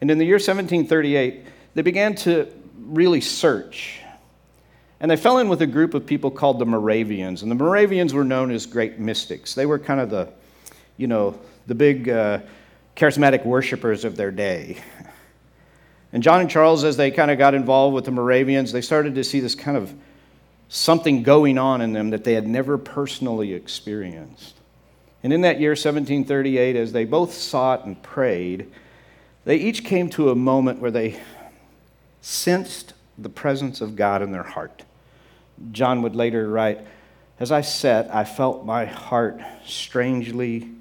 and 0.02 0.12
in 0.12 0.18
the 0.18 0.25
year 0.25 0.36
1738, 0.36 1.46
they 1.74 1.82
began 1.82 2.16
to 2.18 2.48
really 2.78 3.22
search. 3.22 4.02
And 5.00 5.12
they 5.12 5.18
fell 5.18 5.40
in 5.40 5.50
with 5.50 5.62
a 5.62 5.68
group 5.68 5.94
of 5.94 6.06
people 6.06 6.32
called 6.32 6.60
the 6.60 6.66
Moravians. 6.66 7.42
And 7.42 7.52
the 7.52 7.56
Moravians 7.56 8.14
were 8.14 8.24
known 8.24 8.52
as 8.52 8.66
great 8.66 8.98
mystics. 8.98 9.54
They 9.54 9.66
were 9.66 9.78
kind 9.78 10.00
of 10.00 10.10
the, 10.10 10.30
you 10.98 11.08
know, 11.08 11.38
the 11.68 11.75
big 11.75 12.08
uh, 12.08 12.40
charismatic 12.96 13.46
worshipers 13.46 14.06
of 14.06 14.16
their 14.16 14.32
day. 14.32 14.78
And 16.14 16.24
John 16.24 16.40
and 16.40 16.50
Charles, 16.50 16.86
as 16.86 16.96
they 16.96 17.12
kind 17.12 17.30
of 17.30 17.38
got 17.38 17.54
involved 17.54 17.94
with 17.94 18.06
the 18.06 18.12
Moravians, 18.12 18.72
they 18.72 18.80
started 18.80 19.16
to 19.16 19.24
see 19.24 19.42
this 19.42 19.54
kind 19.54 19.75
of 19.75 19.94
something 20.70 21.24
going 21.24 21.58
on 21.58 21.82
in 21.82 21.92
them 21.92 22.12
that 22.12 22.24
they 22.24 22.34
had 22.34 22.48
never 22.48 22.78
personally 22.78 23.54
experienced. 23.54 24.56
And 25.24 25.34
in 25.34 25.42
that 25.42 25.60
year, 25.60 25.72
1738, 25.72 26.78
as 26.78 26.94
they 26.94 27.04
both 27.04 27.34
sought 27.34 27.86
and 27.86 28.02
prayed, 28.02 28.72
they 29.44 29.58
each 29.58 29.84
came 29.84 30.10
to 30.12 30.30
a 30.30 30.36
moment 30.36 30.80
where 30.80 30.90
they 30.90 31.20
sensed 32.22 32.94
the 33.17 33.29
presence 33.29 33.81
of 33.81 33.95
God 33.95 34.22
in 34.22 34.31
their 34.31 34.43
heart. 34.43 34.84
John 35.72 36.01
would 36.01 36.15
later 36.15 36.50
write, 36.50 36.86
As 37.39 37.51
I 37.51 37.62
sat, 37.62 38.13
I 38.13 38.24
felt 38.24 38.65
my 38.65 38.86
heart 38.86 39.39
strangely 39.65 40.72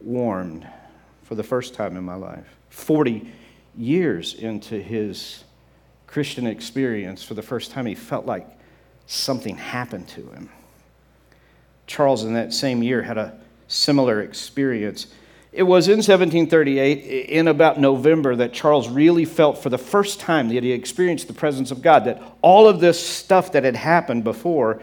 warmed 0.00 0.66
for 1.24 1.34
the 1.34 1.42
first 1.42 1.74
time 1.74 1.96
in 1.96 2.04
my 2.04 2.14
life. 2.14 2.46
40 2.70 3.30
years 3.76 4.34
into 4.34 4.80
his 4.80 5.44
Christian 6.06 6.46
experience, 6.46 7.22
for 7.22 7.34
the 7.34 7.42
first 7.42 7.70
time, 7.70 7.86
he 7.86 7.94
felt 7.94 8.24
like 8.24 8.46
something 9.06 9.56
happened 9.56 10.08
to 10.08 10.22
him. 10.30 10.48
Charles, 11.86 12.24
in 12.24 12.34
that 12.34 12.52
same 12.52 12.82
year, 12.82 13.02
had 13.02 13.18
a 13.18 13.38
similar 13.66 14.22
experience. 14.22 15.08
It 15.50 15.62
was 15.62 15.88
in 15.88 15.96
1738, 15.96 17.30
in 17.30 17.48
about 17.48 17.80
November, 17.80 18.36
that 18.36 18.52
Charles 18.52 18.88
really 18.88 19.24
felt 19.24 19.58
for 19.58 19.70
the 19.70 19.78
first 19.78 20.20
time 20.20 20.48
that 20.50 20.62
he 20.62 20.72
experienced 20.72 21.26
the 21.26 21.32
presence 21.32 21.70
of 21.70 21.80
God, 21.80 22.04
that 22.04 22.22
all 22.42 22.68
of 22.68 22.80
this 22.80 23.04
stuff 23.04 23.52
that 23.52 23.64
had 23.64 23.76
happened 23.76 24.24
before 24.24 24.80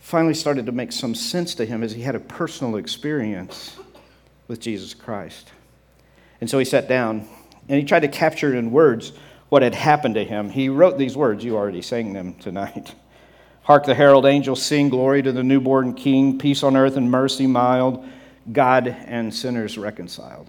finally 0.00 0.34
started 0.34 0.66
to 0.66 0.72
make 0.72 0.92
some 0.92 1.14
sense 1.14 1.54
to 1.54 1.64
him 1.64 1.82
as 1.82 1.92
he 1.92 2.02
had 2.02 2.14
a 2.14 2.20
personal 2.20 2.76
experience 2.76 3.78
with 4.46 4.60
Jesus 4.60 4.92
Christ. 4.92 5.50
And 6.42 6.50
so 6.50 6.58
he 6.58 6.66
sat 6.66 6.86
down 6.88 7.26
and 7.70 7.78
he 7.80 7.84
tried 7.86 8.00
to 8.00 8.08
capture 8.08 8.54
in 8.54 8.70
words 8.70 9.14
what 9.48 9.62
had 9.62 9.74
happened 9.74 10.16
to 10.16 10.24
him. 10.24 10.50
He 10.50 10.68
wrote 10.68 10.98
these 10.98 11.16
words, 11.16 11.42
you 11.42 11.56
already 11.56 11.80
sang 11.80 12.12
them 12.12 12.34
tonight. 12.34 12.94
Hark 13.62 13.86
the 13.86 13.94
herald 13.94 14.26
angels 14.26 14.62
sing, 14.62 14.90
Glory 14.90 15.22
to 15.22 15.32
the 15.32 15.42
newborn 15.42 15.94
King, 15.94 16.38
peace 16.38 16.62
on 16.62 16.76
earth 16.76 16.98
and 16.98 17.10
mercy 17.10 17.46
mild, 17.46 18.06
God 18.52 18.88
and 18.88 19.34
sinners 19.34 19.78
reconciled. 19.78 20.48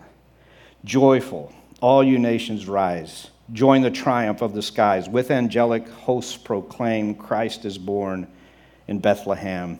Joyful, 0.83 1.53
all 1.81 2.03
you 2.03 2.19
nations 2.19 2.67
rise. 2.67 3.29
Join 3.53 3.81
the 3.81 3.91
triumph 3.91 4.41
of 4.41 4.53
the 4.53 4.61
skies. 4.61 5.07
With 5.07 5.31
angelic 5.31 5.87
hosts 5.87 6.35
proclaim 6.35 7.15
Christ 7.15 7.65
is 7.65 7.77
born 7.77 8.27
in 8.87 8.99
Bethlehem. 8.99 9.79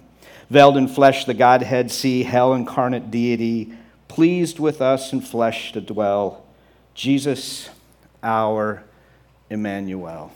Veiled 0.50 0.78
in 0.78 0.88
flesh, 0.88 1.26
the 1.26 1.34
Godhead 1.34 1.92
see, 1.92 2.24
hell 2.24 2.54
incarnate 2.54 3.10
deity, 3.10 3.74
pleased 4.08 4.60
with 4.60 4.82
us 4.82 5.12
in 5.12 5.22
flesh 5.22 5.72
to 5.74 5.82
dwell. 5.82 6.46
Jesus, 6.94 7.70
our 8.22 8.84
Emmanuel. 9.50 10.32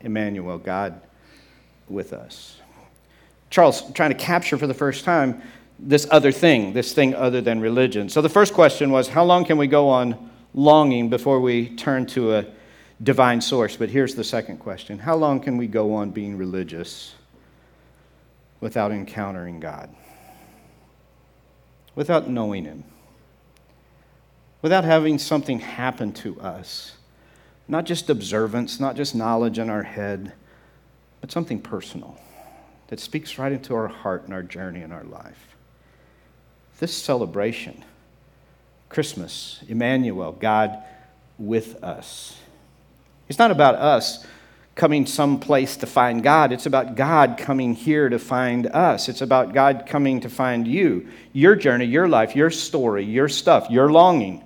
Emmanuel, 0.00 0.58
God 0.58 1.00
with 1.88 2.12
us. 2.12 2.60
Charles 3.50 3.90
trying 3.92 4.10
to 4.10 4.16
capture 4.16 4.58
for 4.58 4.66
the 4.66 4.74
first 4.74 5.04
time 5.04 5.40
this 5.78 6.06
other 6.10 6.32
thing, 6.32 6.72
this 6.72 6.92
thing 6.92 7.14
other 7.14 7.40
than 7.40 7.60
religion. 7.60 8.08
So 8.08 8.20
the 8.20 8.28
first 8.28 8.54
question 8.54 8.90
was 8.90 9.08
how 9.08 9.24
long 9.24 9.44
can 9.44 9.58
we 9.58 9.66
go 9.66 9.88
on 9.88 10.30
longing 10.54 11.08
before 11.08 11.40
we 11.40 11.76
turn 11.76 12.06
to 12.06 12.34
a 12.34 12.46
divine 13.02 13.40
source? 13.40 13.76
But 13.76 13.90
here's 13.90 14.14
the 14.14 14.24
second 14.24 14.58
question 14.58 14.98
How 14.98 15.16
long 15.16 15.40
can 15.40 15.56
we 15.56 15.66
go 15.66 15.94
on 15.94 16.10
being 16.10 16.36
religious 16.36 17.14
without 18.60 18.90
encountering 18.90 19.60
God? 19.60 19.94
Without 21.94 22.28
knowing 22.28 22.64
Him? 22.64 22.84
Without 24.62 24.84
having 24.84 25.18
something 25.18 25.60
happen 25.60 26.12
to 26.14 26.40
us? 26.40 26.92
Not 27.68 27.84
just 27.84 28.10
observance, 28.10 28.80
not 28.80 28.96
just 28.96 29.14
knowledge 29.14 29.58
in 29.58 29.68
our 29.68 29.82
head 29.82 30.32
but 31.20 31.32
something 31.32 31.60
personal 31.60 32.18
that 32.88 33.00
speaks 33.00 33.38
right 33.38 33.52
into 33.52 33.74
our 33.74 33.88
heart 33.88 34.24
and 34.24 34.32
our 34.32 34.42
journey 34.42 34.82
in 34.82 34.92
our 34.92 35.04
life. 35.04 35.56
This 36.78 36.96
celebration, 36.96 37.84
Christmas, 38.88 39.62
Emmanuel, 39.68 40.32
God 40.32 40.78
with 41.38 41.82
us. 41.82 42.36
It's 43.28 43.38
not 43.38 43.50
about 43.50 43.74
us 43.74 44.24
coming 44.76 45.04
someplace 45.04 45.76
to 45.78 45.86
find 45.86 46.22
God. 46.22 46.52
It's 46.52 46.66
about 46.66 46.94
God 46.94 47.36
coming 47.36 47.74
here 47.74 48.08
to 48.08 48.18
find 48.18 48.66
us. 48.68 49.08
It's 49.08 49.22
about 49.22 49.52
God 49.52 49.86
coming 49.88 50.20
to 50.20 50.30
find 50.30 50.68
you, 50.68 51.08
your 51.32 51.56
journey, 51.56 51.84
your 51.84 52.08
life, 52.08 52.36
your 52.36 52.50
story, 52.50 53.04
your 53.04 53.28
stuff, 53.28 53.68
your 53.70 53.90
longing, 53.90 54.44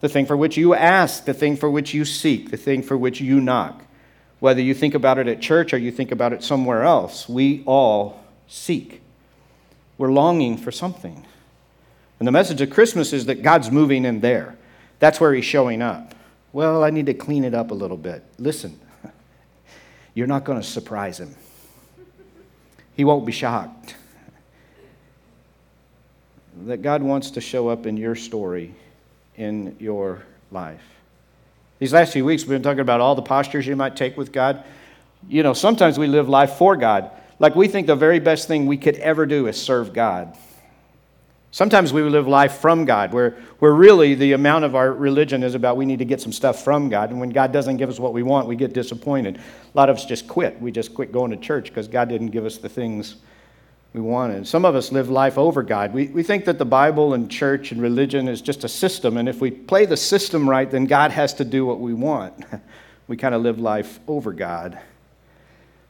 the 0.00 0.08
thing 0.08 0.24
for 0.24 0.38
which 0.38 0.56
you 0.56 0.74
ask, 0.74 1.26
the 1.26 1.34
thing 1.34 1.56
for 1.56 1.70
which 1.70 1.92
you 1.92 2.06
seek, 2.06 2.50
the 2.50 2.56
thing 2.56 2.82
for 2.82 2.96
which 2.96 3.20
you 3.20 3.40
knock. 3.42 3.82
Whether 4.40 4.62
you 4.62 4.72
think 4.72 4.94
about 4.94 5.18
it 5.18 5.28
at 5.28 5.42
church 5.42 5.74
or 5.74 5.78
you 5.78 5.92
think 5.92 6.12
about 6.12 6.32
it 6.32 6.42
somewhere 6.42 6.84
else, 6.84 7.28
we 7.28 7.62
all 7.66 8.24
seek. 8.48 9.02
We're 9.98 10.12
longing 10.12 10.58
for 10.58 10.70
something. 10.70 11.24
And 12.18 12.26
the 12.26 12.32
message 12.32 12.60
of 12.60 12.70
Christmas 12.70 13.12
is 13.12 13.26
that 13.26 13.42
God's 13.42 13.70
moving 13.70 14.04
in 14.04 14.20
there. 14.20 14.56
That's 14.98 15.20
where 15.20 15.34
He's 15.34 15.44
showing 15.44 15.82
up. 15.82 16.14
Well, 16.52 16.82
I 16.82 16.90
need 16.90 17.06
to 17.06 17.14
clean 17.14 17.44
it 17.44 17.54
up 17.54 17.70
a 17.70 17.74
little 17.74 17.96
bit. 17.96 18.24
Listen, 18.38 18.78
you're 20.14 20.26
not 20.26 20.44
going 20.44 20.60
to 20.60 20.66
surprise 20.66 21.20
Him, 21.20 21.34
He 22.94 23.04
won't 23.04 23.26
be 23.26 23.32
shocked. 23.32 23.96
That 26.64 26.78
God 26.78 27.02
wants 27.02 27.32
to 27.32 27.42
show 27.42 27.68
up 27.68 27.84
in 27.84 27.98
your 27.98 28.14
story, 28.14 28.74
in 29.36 29.76
your 29.78 30.22
life. 30.50 30.80
These 31.78 31.92
last 31.92 32.14
few 32.14 32.24
weeks, 32.24 32.44
we've 32.44 32.50
been 32.50 32.62
talking 32.62 32.80
about 32.80 33.02
all 33.02 33.14
the 33.14 33.20
postures 33.20 33.66
you 33.66 33.76
might 33.76 33.94
take 33.94 34.16
with 34.16 34.32
God. 34.32 34.64
You 35.28 35.42
know, 35.42 35.52
sometimes 35.52 35.98
we 35.98 36.06
live 36.06 36.30
life 36.30 36.52
for 36.52 36.74
God. 36.74 37.10
Like 37.38 37.54
we 37.54 37.68
think 37.68 37.86
the 37.86 37.96
very 37.96 38.18
best 38.18 38.48
thing 38.48 38.66
we 38.66 38.76
could 38.76 38.96
ever 38.96 39.26
do 39.26 39.46
is 39.46 39.60
serve 39.60 39.92
God. 39.92 40.36
Sometimes 41.50 41.92
we 41.92 42.02
live 42.02 42.28
life 42.28 42.58
from 42.58 42.84
God, 42.84 43.14
where, 43.14 43.30
where 43.60 43.72
really 43.72 44.14
the 44.14 44.32
amount 44.32 44.66
of 44.66 44.74
our 44.74 44.92
religion 44.92 45.42
is 45.42 45.54
about 45.54 45.78
we 45.78 45.86
need 45.86 46.00
to 46.00 46.04
get 46.04 46.20
some 46.20 46.32
stuff 46.32 46.62
from 46.62 46.90
God. 46.90 47.10
And 47.10 47.18
when 47.18 47.30
God 47.30 47.50
doesn't 47.50 47.78
give 47.78 47.88
us 47.88 47.98
what 47.98 48.12
we 48.12 48.22
want, 48.22 48.46
we 48.46 48.56
get 48.56 48.74
disappointed. 48.74 49.38
A 49.38 49.40
lot 49.76 49.88
of 49.88 49.96
us 49.96 50.04
just 50.04 50.28
quit. 50.28 50.60
We 50.60 50.70
just 50.70 50.94
quit 50.94 51.12
going 51.12 51.30
to 51.30 51.36
church 51.38 51.68
because 51.68 51.88
God 51.88 52.10
didn't 52.10 52.28
give 52.28 52.44
us 52.44 52.58
the 52.58 52.68
things 52.68 53.16
we 53.94 54.02
wanted. 54.02 54.46
Some 54.46 54.66
of 54.66 54.74
us 54.74 54.92
live 54.92 55.08
life 55.08 55.38
over 55.38 55.62
God. 55.62 55.94
We, 55.94 56.08
we 56.08 56.22
think 56.22 56.44
that 56.44 56.58
the 56.58 56.66
Bible 56.66 57.14
and 57.14 57.30
church 57.30 57.72
and 57.72 57.80
religion 57.80 58.28
is 58.28 58.42
just 58.42 58.62
a 58.64 58.68
system, 58.68 59.16
and 59.16 59.26
if 59.26 59.40
we 59.40 59.50
play 59.50 59.86
the 59.86 59.96
system 59.96 60.48
right, 60.48 60.70
then 60.70 60.84
God 60.84 61.10
has 61.12 61.32
to 61.34 61.44
do 61.46 61.64
what 61.64 61.80
we 61.80 61.94
want. 61.94 62.44
we 63.08 63.16
kind 63.16 63.34
of 63.34 63.40
live 63.40 63.58
life 63.58 63.98
over 64.06 64.34
God. 64.34 64.78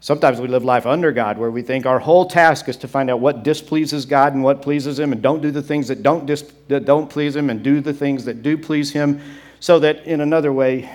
Sometimes 0.06 0.40
we 0.40 0.46
live 0.46 0.62
life 0.64 0.86
under 0.86 1.10
God, 1.10 1.36
where 1.36 1.50
we 1.50 1.62
think 1.62 1.84
our 1.84 1.98
whole 1.98 2.26
task 2.26 2.68
is 2.68 2.76
to 2.76 2.86
find 2.86 3.10
out 3.10 3.18
what 3.18 3.42
displeases 3.42 4.06
God 4.06 4.34
and 4.34 4.44
what 4.44 4.62
pleases 4.62 5.00
Him, 5.00 5.10
and 5.10 5.20
don't 5.20 5.42
do 5.42 5.50
the 5.50 5.64
things 5.64 5.88
that 5.88 6.04
don't, 6.04 6.26
dis- 6.26 6.48
that 6.68 6.84
don't 6.84 7.10
please 7.10 7.34
Him, 7.34 7.50
and 7.50 7.60
do 7.60 7.80
the 7.80 7.92
things 7.92 8.24
that 8.26 8.40
do 8.40 8.56
please 8.56 8.92
Him, 8.92 9.20
so 9.58 9.80
that 9.80 10.04
in 10.04 10.20
another 10.20 10.52
way, 10.52 10.88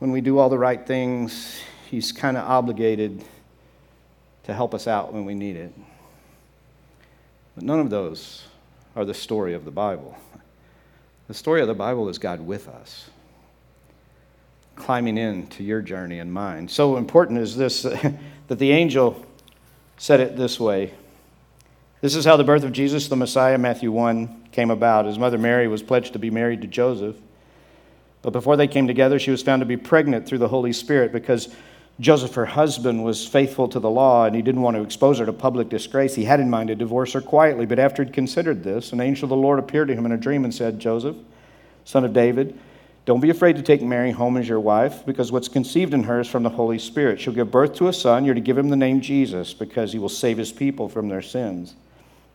when 0.00 0.10
we 0.10 0.20
do 0.20 0.38
all 0.38 0.48
the 0.48 0.58
right 0.58 0.84
things, 0.84 1.60
He's 1.88 2.10
kind 2.10 2.36
of 2.36 2.42
obligated 2.42 3.22
to 4.42 4.52
help 4.52 4.74
us 4.74 4.88
out 4.88 5.12
when 5.12 5.24
we 5.24 5.36
need 5.36 5.54
it. 5.54 5.72
But 7.54 7.62
none 7.62 7.78
of 7.78 7.90
those 7.90 8.48
are 8.96 9.04
the 9.04 9.14
story 9.14 9.54
of 9.54 9.64
the 9.64 9.70
Bible. 9.70 10.18
The 11.28 11.34
story 11.34 11.60
of 11.60 11.68
the 11.68 11.74
Bible 11.74 12.08
is 12.08 12.18
God 12.18 12.40
with 12.40 12.66
us, 12.66 13.08
climbing 14.78 15.18
into 15.18 15.62
your 15.62 15.82
journey 15.82 16.18
and 16.18 16.32
mine. 16.32 16.68
So 16.68 16.96
important 16.96 17.38
is 17.40 17.56
this 17.56 17.82
that 18.48 18.58
the 18.58 18.72
angel 18.72 19.24
said 19.96 20.20
it 20.20 20.36
this 20.36 20.58
way. 20.58 20.94
This 22.00 22.14
is 22.14 22.24
how 22.24 22.36
the 22.36 22.44
birth 22.44 22.62
of 22.62 22.72
Jesus, 22.72 23.08
the 23.08 23.16
Messiah, 23.16 23.58
Matthew 23.58 23.90
1, 23.90 24.48
came 24.52 24.70
about. 24.70 25.06
His 25.06 25.18
mother 25.18 25.38
Mary 25.38 25.66
was 25.66 25.82
pledged 25.82 26.12
to 26.12 26.18
be 26.18 26.30
married 26.30 26.62
to 26.62 26.68
Joseph. 26.68 27.16
But 28.22 28.30
before 28.30 28.56
they 28.56 28.68
came 28.68 28.86
together, 28.86 29.18
she 29.18 29.30
was 29.30 29.42
found 29.42 29.60
to 29.60 29.66
be 29.66 29.76
pregnant 29.76 30.26
through 30.26 30.38
the 30.38 30.48
Holy 30.48 30.72
Spirit 30.72 31.12
because 31.12 31.54
Joseph, 32.00 32.34
her 32.34 32.46
husband, 32.46 33.04
was 33.04 33.26
faithful 33.26 33.66
to 33.68 33.80
the 33.80 33.90
law 33.90 34.24
and 34.24 34.36
he 34.36 34.42
didn't 34.42 34.62
want 34.62 34.76
to 34.76 34.82
expose 34.82 35.18
her 35.18 35.26
to 35.26 35.32
public 35.32 35.68
disgrace. 35.68 36.14
He 36.14 36.24
had 36.24 36.38
in 36.38 36.48
mind 36.48 36.68
to 36.68 36.76
divorce 36.76 37.12
her 37.14 37.20
quietly, 37.20 37.66
but 37.66 37.80
after 37.80 38.04
he'd 38.04 38.12
considered 38.12 38.62
this, 38.62 38.92
an 38.92 39.00
angel 39.00 39.26
of 39.26 39.30
the 39.30 39.36
Lord 39.36 39.58
appeared 39.58 39.88
to 39.88 39.94
him 39.94 40.06
in 40.06 40.12
a 40.12 40.16
dream 40.16 40.44
and 40.44 40.54
said, 40.54 40.78
Joseph, 40.78 41.16
son 41.84 42.04
of 42.04 42.12
David, 42.12 42.58
don't 43.08 43.20
be 43.20 43.30
afraid 43.30 43.56
to 43.56 43.62
take 43.62 43.80
Mary 43.80 44.10
home 44.10 44.36
as 44.36 44.46
your 44.46 44.60
wife, 44.60 45.06
because 45.06 45.32
what's 45.32 45.48
conceived 45.48 45.94
in 45.94 46.02
her 46.02 46.20
is 46.20 46.28
from 46.28 46.42
the 46.42 46.50
Holy 46.50 46.78
Spirit. 46.78 47.18
She'll 47.18 47.32
give 47.32 47.50
birth 47.50 47.74
to 47.76 47.88
a 47.88 47.92
son. 47.94 48.26
You're 48.26 48.34
to 48.34 48.40
give 48.42 48.58
him 48.58 48.68
the 48.68 48.76
name 48.76 49.00
Jesus, 49.00 49.54
because 49.54 49.94
he 49.94 49.98
will 49.98 50.10
save 50.10 50.36
his 50.36 50.52
people 50.52 50.90
from 50.90 51.08
their 51.08 51.22
sins. 51.22 51.74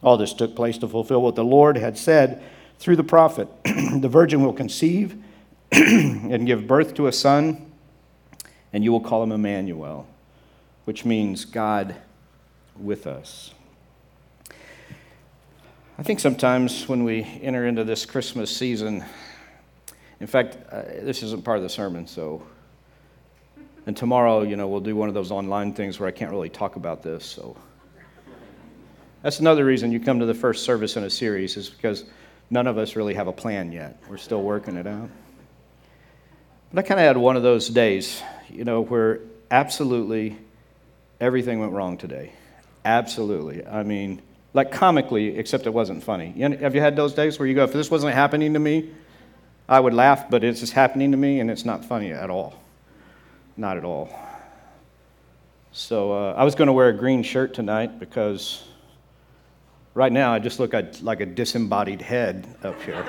All 0.02 0.18
this 0.18 0.34
took 0.34 0.56
place 0.56 0.80
to 0.80 0.88
fulfill 0.88 1.22
what 1.22 1.36
the 1.36 1.44
Lord 1.44 1.78
had 1.78 1.96
said 1.96 2.42
through 2.80 2.96
the 2.96 3.04
prophet 3.04 3.48
The 3.66 4.10
virgin 4.10 4.44
will 4.44 4.52
conceive 4.52 5.16
and 5.72 6.48
give 6.48 6.66
birth 6.66 6.96
to 6.96 7.06
a 7.06 7.12
son 7.12 7.72
and 8.74 8.84
you 8.84 8.92
will 8.92 9.00
call 9.00 9.22
him 9.22 9.32
Emmanuel, 9.32 10.08
which 10.86 11.06
means 11.06 11.46
God 11.46 11.96
with 12.76 13.06
us. 13.06 13.54
I 16.00 16.02
think 16.02 16.20
sometimes 16.20 16.90
when 16.90 17.04
we 17.04 17.22
enter 17.44 17.68
into 17.68 17.84
this 17.84 18.08
Christmas 18.08 18.50
season, 18.58 19.06
In 20.24 20.28
fact, 20.28 20.56
uh, 20.72 20.84
this 21.02 21.22
isn't 21.22 21.44
part 21.44 21.58
of 21.58 21.64
the 21.64 21.70
sermon, 21.70 22.08
so. 22.08 22.42
And 23.86 23.98
tomorrow, 23.98 24.44
you 24.44 24.56
know, 24.56 24.70
we'll 24.70 24.80
do 24.80 24.96
one 24.96 25.10
of 25.10 25.14
those 25.14 25.32
online 25.32 25.74
things 25.74 26.00
where 26.00 26.08
I 26.08 26.14
can't 26.14 26.32
really 26.32 26.48
talk 26.48 26.78
about 26.78 27.04
this, 27.04 27.26
so. 27.26 27.58
That's 29.22 29.42
another 29.42 29.66
reason 29.66 29.92
you 29.92 30.00
come 30.00 30.22
to 30.22 30.26
the 30.26 30.34
first 30.34 30.64
service 30.64 30.96
in 30.96 31.04
a 31.04 31.10
series, 31.10 31.58
is 31.58 31.70
because 31.70 32.06
none 32.50 32.68
of 32.68 32.78
us 32.78 32.96
really 32.96 33.16
have 33.16 33.28
a 33.28 33.34
plan 33.34 33.74
yet. 33.74 34.02
We're 34.08 34.16
still 34.16 34.42
working 34.42 34.78
it 34.78 34.88
out. 34.88 35.10
But 36.72 36.86
I 36.86 36.88
kind 36.88 37.02
of 37.02 37.06
had 37.06 37.18
one 37.18 37.36
of 37.36 37.44
those 37.44 37.68
days, 37.68 38.24
you 38.50 38.64
know, 38.64 38.80
where 38.80 39.20
absolutely 39.52 40.38
everything 41.20 41.60
went 41.60 41.74
wrong 41.74 41.98
today. 41.98 42.32
Absolutely. 42.86 43.68
I 43.68 43.84
mean, 43.84 44.22
like 44.54 44.72
comically, 44.72 45.38
except 45.38 45.68
it 45.68 45.74
wasn't 45.74 46.02
funny. 46.02 46.30
Have 46.62 46.76
you 46.76 46.80
had 46.80 46.96
those 46.96 47.14
days 47.14 47.38
where 47.40 47.46
you 47.46 47.56
go, 47.56 47.66
if 47.66 47.74
this 47.74 47.92
wasn't 47.92 48.14
happening 48.14 48.54
to 48.54 48.60
me, 48.60 48.90
I 49.74 49.80
would 49.80 49.96
laugh, 49.96 50.30
but 50.30 50.44
it's 50.44 50.60
just 50.60 50.74
happening 50.74 51.10
to 51.12 51.18
me 51.18 51.40
and 51.40 51.50
it's 51.50 51.66
not 51.66 51.84
funny 51.84 52.12
at 52.12 52.30
all. 52.30 52.54
Not 53.58 53.76
at 53.76 53.84
all. 53.84 54.08
So 55.72 56.14
uh, 56.14 56.34
I 56.38 56.44
was 56.44 56.54
going 56.54 56.68
to 56.68 56.74
wear 56.74 56.90
a 56.90 56.94
green 56.94 57.24
shirt 57.24 57.56
tonight 57.56 57.98
because 58.00 58.64
right 59.96 60.12
now 60.12 60.32
I 60.32 60.38
just 60.38 60.60
look 60.60 60.74
like 60.74 61.22
a 61.22 61.26
disembodied 61.26 62.04
head 62.04 62.48
up 62.64 62.80
here. 62.84 63.04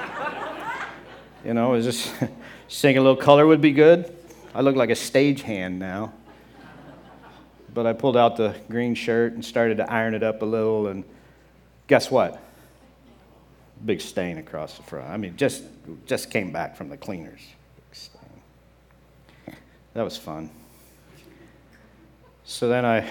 you 1.44 1.52
know, 1.52 1.74
is 1.74 1.84
this 1.84 2.10
saying 2.68 2.96
a 2.96 3.02
little 3.02 3.14
color 3.14 3.46
would 3.46 3.60
be 3.60 3.72
good? 3.72 4.16
I 4.54 4.62
look 4.62 4.74
like 4.74 4.88
a 4.88 4.94
stagehand 4.94 5.74
now. 5.74 6.14
But 7.74 7.86
I 7.86 7.92
pulled 7.92 8.16
out 8.16 8.36
the 8.36 8.56
green 8.70 8.94
shirt 8.94 9.34
and 9.34 9.44
started 9.44 9.76
to 9.76 9.92
iron 9.92 10.14
it 10.14 10.22
up 10.22 10.40
a 10.40 10.46
little, 10.46 10.86
and 10.86 11.04
guess 11.88 12.10
what? 12.10 12.40
Big 13.84 14.00
stain 14.00 14.38
across 14.38 14.76
the 14.76 14.82
front. 14.82 15.08
I 15.10 15.16
mean, 15.16 15.36
just 15.36 15.64
just 16.06 16.30
came 16.30 16.52
back 16.52 16.76
from 16.76 16.88
the 16.88 16.96
cleaners. 16.96 17.40
That 19.94 20.02
was 20.02 20.16
fun. 20.16 20.50
So 22.44 22.68
then 22.68 22.84
I 22.84 23.08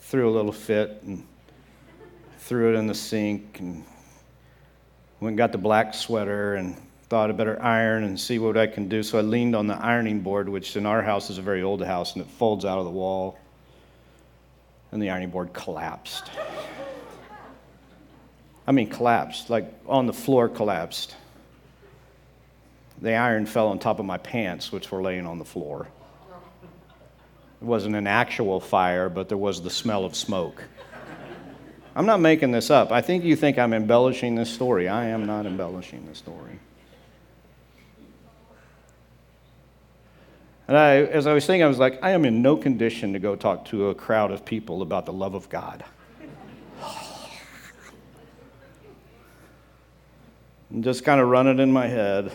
threw 0.00 0.28
a 0.28 0.32
little 0.32 0.52
fit 0.52 1.02
and 1.04 1.26
threw 2.38 2.74
it 2.74 2.78
in 2.78 2.86
the 2.86 2.94
sink 2.94 3.58
and 3.60 3.84
went 5.20 5.32
and 5.32 5.38
got 5.38 5.52
the 5.52 5.58
black 5.58 5.94
sweater 5.94 6.54
and 6.54 6.76
thought 7.08 7.28
I 7.28 7.34
better 7.34 7.60
iron 7.62 8.04
and 8.04 8.18
see 8.18 8.38
what 8.38 8.56
I 8.56 8.66
can 8.66 8.88
do. 8.88 9.02
So 9.02 9.18
I 9.18 9.20
leaned 9.20 9.54
on 9.54 9.66
the 9.66 9.76
ironing 9.76 10.20
board, 10.20 10.48
which 10.48 10.76
in 10.76 10.86
our 10.86 11.02
house 11.02 11.28
is 11.28 11.36
a 11.36 11.42
very 11.42 11.62
old 11.62 11.84
house 11.84 12.14
and 12.14 12.24
it 12.24 12.30
folds 12.30 12.64
out 12.64 12.78
of 12.78 12.84
the 12.84 12.90
wall 12.90 13.38
and 14.92 15.00
the 15.00 15.10
ironing 15.10 15.30
board 15.30 15.52
collapsed. 15.52 16.30
I 18.66 18.72
mean, 18.72 18.88
collapsed, 18.88 19.50
like 19.50 19.72
on 19.86 20.06
the 20.06 20.12
floor, 20.12 20.48
collapsed. 20.48 21.16
The 23.00 23.14
iron 23.14 23.46
fell 23.46 23.68
on 23.68 23.78
top 23.78 23.98
of 23.98 24.04
my 24.04 24.18
pants, 24.18 24.70
which 24.70 24.92
were 24.92 25.02
laying 25.02 25.26
on 25.26 25.38
the 25.38 25.44
floor. 25.44 25.88
It 27.60 27.64
wasn't 27.64 27.96
an 27.96 28.06
actual 28.06 28.60
fire, 28.60 29.08
but 29.08 29.28
there 29.28 29.38
was 29.38 29.62
the 29.62 29.70
smell 29.70 30.04
of 30.04 30.14
smoke. 30.14 30.62
I'm 31.94 32.06
not 32.06 32.20
making 32.20 32.52
this 32.52 32.70
up. 32.70 32.90
I 32.90 33.02
think 33.02 33.24
you 33.24 33.36
think 33.36 33.58
I'm 33.58 33.74
embellishing 33.74 34.34
this 34.34 34.50
story. 34.50 34.88
I 34.88 35.06
am 35.06 35.26
not 35.26 35.46
embellishing 35.46 36.06
the 36.06 36.14
story. 36.14 36.58
And 40.68 40.76
I, 40.76 40.96
as 41.02 41.26
I 41.26 41.34
was 41.34 41.44
thinking, 41.44 41.64
I 41.64 41.68
was 41.68 41.78
like, 41.78 42.02
I 42.02 42.12
am 42.12 42.24
in 42.24 42.40
no 42.40 42.56
condition 42.56 43.12
to 43.12 43.18
go 43.18 43.36
talk 43.36 43.66
to 43.66 43.88
a 43.88 43.94
crowd 43.94 44.30
of 44.30 44.44
people 44.44 44.80
about 44.80 45.06
the 45.06 45.12
love 45.12 45.34
of 45.34 45.48
God. 45.48 45.84
And 50.72 50.82
just 50.82 51.04
kind 51.04 51.20
of 51.20 51.28
run 51.28 51.46
it 51.46 51.60
in 51.60 51.70
my 51.70 51.86
head. 51.86 52.32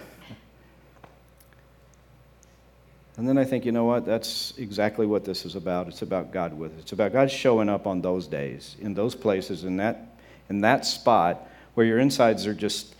And 3.18 3.28
then 3.28 3.40
I 3.40 3.44
think, 3.44 3.66
you 3.66 3.72
know 3.72 3.86
what? 3.86 4.06
That's 4.06 4.54
exactly 4.58 5.08
what 5.08 5.26
this 5.26 5.44
is 5.44 5.56
about. 5.56 5.88
It's 5.88 6.04
about 6.04 6.32
God 6.32 6.54
with 6.54 6.74
us. 6.74 6.82
It's 6.82 6.92
about 6.92 7.14
God 7.14 7.32
showing 7.32 7.68
up 7.68 7.88
on 7.88 8.02
those 8.02 8.28
days, 8.28 8.76
in 8.80 8.94
those 8.94 9.16
places, 9.16 9.64
in 9.64 9.78
that, 9.78 10.20
in 10.50 10.62
that 10.62 10.86
spot 10.86 11.50
where 11.74 11.86
your 11.86 11.98
insides 11.98 12.46
are 12.46 12.54
just 12.54 12.94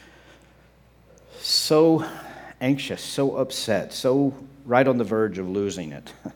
so 1.40 2.04
anxious, 2.60 3.04
so 3.04 3.38
upset, 3.38 3.94
so 3.94 4.34
right 4.66 4.88
on 4.88 4.98
the 4.98 5.04
verge 5.04 5.38
of 5.38 5.48
losing 5.48 5.92
it. 5.92 6.12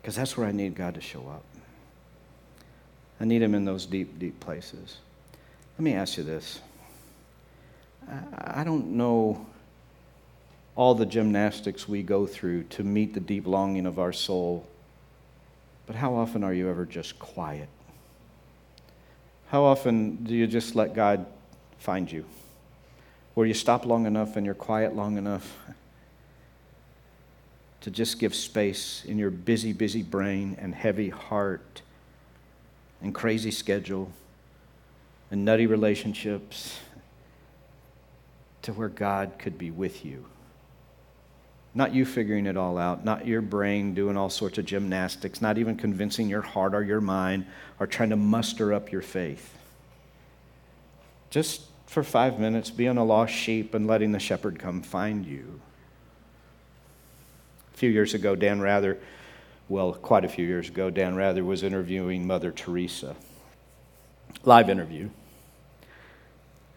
Because 0.00 0.16
that's 0.16 0.36
where 0.36 0.48
I 0.48 0.50
need 0.50 0.74
God 0.74 0.96
to 0.96 1.00
show 1.00 1.20
up. 1.28 1.44
I 3.20 3.24
need 3.24 3.40
Him 3.40 3.54
in 3.54 3.64
those 3.64 3.86
deep, 3.86 4.18
deep 4.18 4.40
places. 4.40 4.96
Let 5.78 5.84
me 5.84 5.94
ask 5.94 6.18
you 6.18 6.24
this 6.24 6.60
I 8.36 8.64
don't 8.64 8.92
know 8.92 9.46
all 10.74 10.94
the 10.94 11.06
gymnastics 11.06 11.88
we 11.88 12.02
go 12.02 12.26
through 12.26 12.64
to 12.64 12.82
meet 12.82 13.14
the 13.14 13.20
deep 13.20 13.46
longing 13.46 13.86
of 13.86 13.98
our 13.98 14.12
soul, 14.12 14.66
but 15.86 15.96
how 15.96 16.14
often 16.14 16.42
are 16.44 16.52
you 16.52 16.68
ever 16.68 16.86
just 16.86 17.18
quiet? 17.18 17.68
How 19.48 19.64
often 19.64 20.16
do 20.24 20.34
you 20.34 20.46
just 20.46 20.74
let 20.74 20.94
God 20.94 21.26
find 21.78 22.10
you? 22.10 22.24
Where 23.34 23.46
you 23.46 23.54
stop 23.54 23.84
long 23.84 24.06
enough 24.06 24.36
and 24.36 24.46
you're 24.46 24.54
quiet 24.54 24.94
long 24.94 25.18
enough 25.18 25.56
to 27.82 27.90
just 27.90 28.18
give 28.18 28.34
space 28.34 29.04
in 29.04 29.18
your 29.18 29.30
busy, 29.30 29.72
busy 29.72 30.02
brain 30.02 30.56
and 30.58 30.74
heavy 30.74 31.08
heart 31.10 31.82
and 33.02 33.14
crazy 33.14 33.50
schedule 33.50 34.10
and 35.30 35.44
nutty 35.44 35.66
relationships 35.66 36.78
to 38.62 38.72
where 38.72 38.88
God 38.88 39.32
could 39.38 39.58
be 39.58 39.70
with 39.70 40.04
you. 40.04 40.26
Not 41.74 41.94
you 41.94 42.04
figuring 42.04 42.46
it 42.46 42.56
all 42.56 42.76
out, 42.76 43.04
not 43.04 43.26
your 43.26 43.40
brain 43.40 43.94
doing 43.94 44.16
all 44.16 44.28
sorts 44.28 44.58
of 44.58 44.66
gymnastics, 44.66 45.40
not 45.40 45.56
even 45.56 45.76
convincing 45.76 46.28
your 46.28 46.42
heart 46.42 46.74
or 46.74 46.82
your 46.82 47.00
mind 47.00 47.46
or 47.80 47.86
trying 47.86 48.10
to 48.10 48.16
muster 48.16 48.74
up 48.74 48.92
your 48.92 49.00
faith. 49.00 49.56
Just 51.30 51.62
for 51.86 52.02
five 52.02 52.38
minutes, 52.38 52.70
being 52.70 52.98
a 52.98 53.04
lost 53.04 53.32
sheep 53.32 53.74
and 53.74 53.86
letting 53.86 54.12
the 54.12 54.18
shepherd 54.18 54.58
come 54.58 54.82
find 54.82 55.24
you. 55.24 55.60
A 57.72 57.76
few 57.76 57.88
years 57.88 58.12
ago, 58.12 58.34
Dan 58.36 58.60
Rather, 58.60 58.98
well, 59.68 59.94
quite 59.94 60.26
a 60.26 60.28
few 60.28 60.46
years 60.46 60.68
ago, 60.68 60.90
Dan 60.90 61.16
Rather 61.16 61.42
was 61.42 61.62
interviewing 61.62 62.26
Mother 62.26 62.50
Teresa. 62.50 63.16
Live 64.44 64.68
interview. 64.68 65.08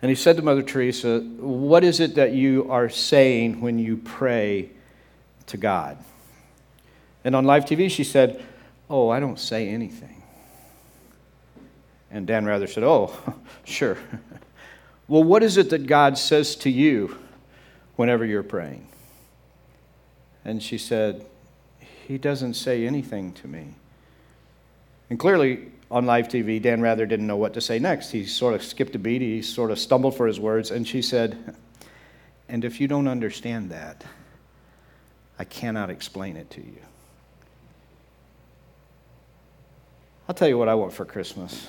And 0.06 0.10
he 0.12 0.16
said 0.16 0.36
to 0.36 0.44
Mother 0.44 0.62
Teresa, 0.62 1.22
What 1.40 1.84
is 1.84 2.00
it 2.00 2.14
that 2.14 2.32
you 2.32 2.70
are 2.70 2.90
saying 2.90 3.60
when 3.60 3.80
you 3.80 3.98
pray 3.98 4.70
to 5.48 5.58
God? 5.58 5.98
And 7.24 7.36
on 7.36 7.44
live 7.44 7.66
TV, 7.66 7.90
she 7.90 8.04
said, 8.04 8.46
Oh, 8.88 9.10
I 9.10 9.20
don't 9.20 9.40
say 9.40 9.68
anything. 9.68 10.22
And 12.12 12.28
Dan 12.28 12.46
Rather 12.46 12.68
said, 12.68 12.84
Oh, 12.84 13.18
sure. 13.64 13.98
well, 15.08 15.24
what 15.24 15.42
is 15.42 15.58
it 15.58 15.72
that 15.72 15.88
God 15.88 16.20
says 16.20 16.56
to 16.58 16.70
you 16.70 17.18
whenever 17.96 18.24
you're 18.24 18.44
praying? 18.44 18.88
And 20.44 20.62
she 20.62 20.78
said, 20.78 21.26
He 21.80 22.20
doesn't 22.20 22.54
say 22.54 22.86
anything 22.86 23.34
to 23.34 23.48
me. 23.48 23.74
And 25.10 25.20
clearly, 25.20 25.72
on 25.92 26.06
live 26.06 26.28
TV, 26.28 26.62
Dan 26.62 26.82
Rather 26.82 27.06
didn't 27.06 27.28
know 27.28 27.38
what 27.38 27.54
to 27.54 27.62
say 27.62 27.80
next. 27.80 28.12
He 28.12 28.26
sort 28.26 28.54
of 28.54 28.64
skipped 28.64 28.96
a 28.96 29.00
beat, 29.00 29.22
he 29.22 29.42
sort 29.42 29.72
of 29.72 29.80
stumbled 29.80 30.18
for 30.18 30.28
his 30.28 30.40
words, 30.40 30.72
and 30.72 30.88
she 30.88 31.02
said, 31.02 31.56
And 32.50 32.66
if 32.66 32.82
you 32.82 32.88
don't 32.88 33.08
understand 33.08 33.70
that, 33.72 34.04
I 35.38 35.44
cannot 35.44 35.90
explain 35.90 36.38
it 36.38 36.50
to 36.52 36.62
you. 36.62 36.78
I'll 40.28 40.36
tell 40.36 40.48
you 40.48 40.58
what 40.58 40.70
I 40.70 40.76
want 40.76 40.94
for 40.94 41.06
Christmas. 41.06 41.68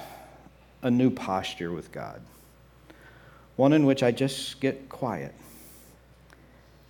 A 0.83 0.91
new 0.91 1.11
posture 1.11 1.73
with 1.73 1.93
God, 1.93 2.23
one 3.57 3.73
in 3.73 3.85
which 3.85 4.03
I 4.03 4.13
just 4.13 4.61
get 4.61 4.89
quiet 4.89 5.35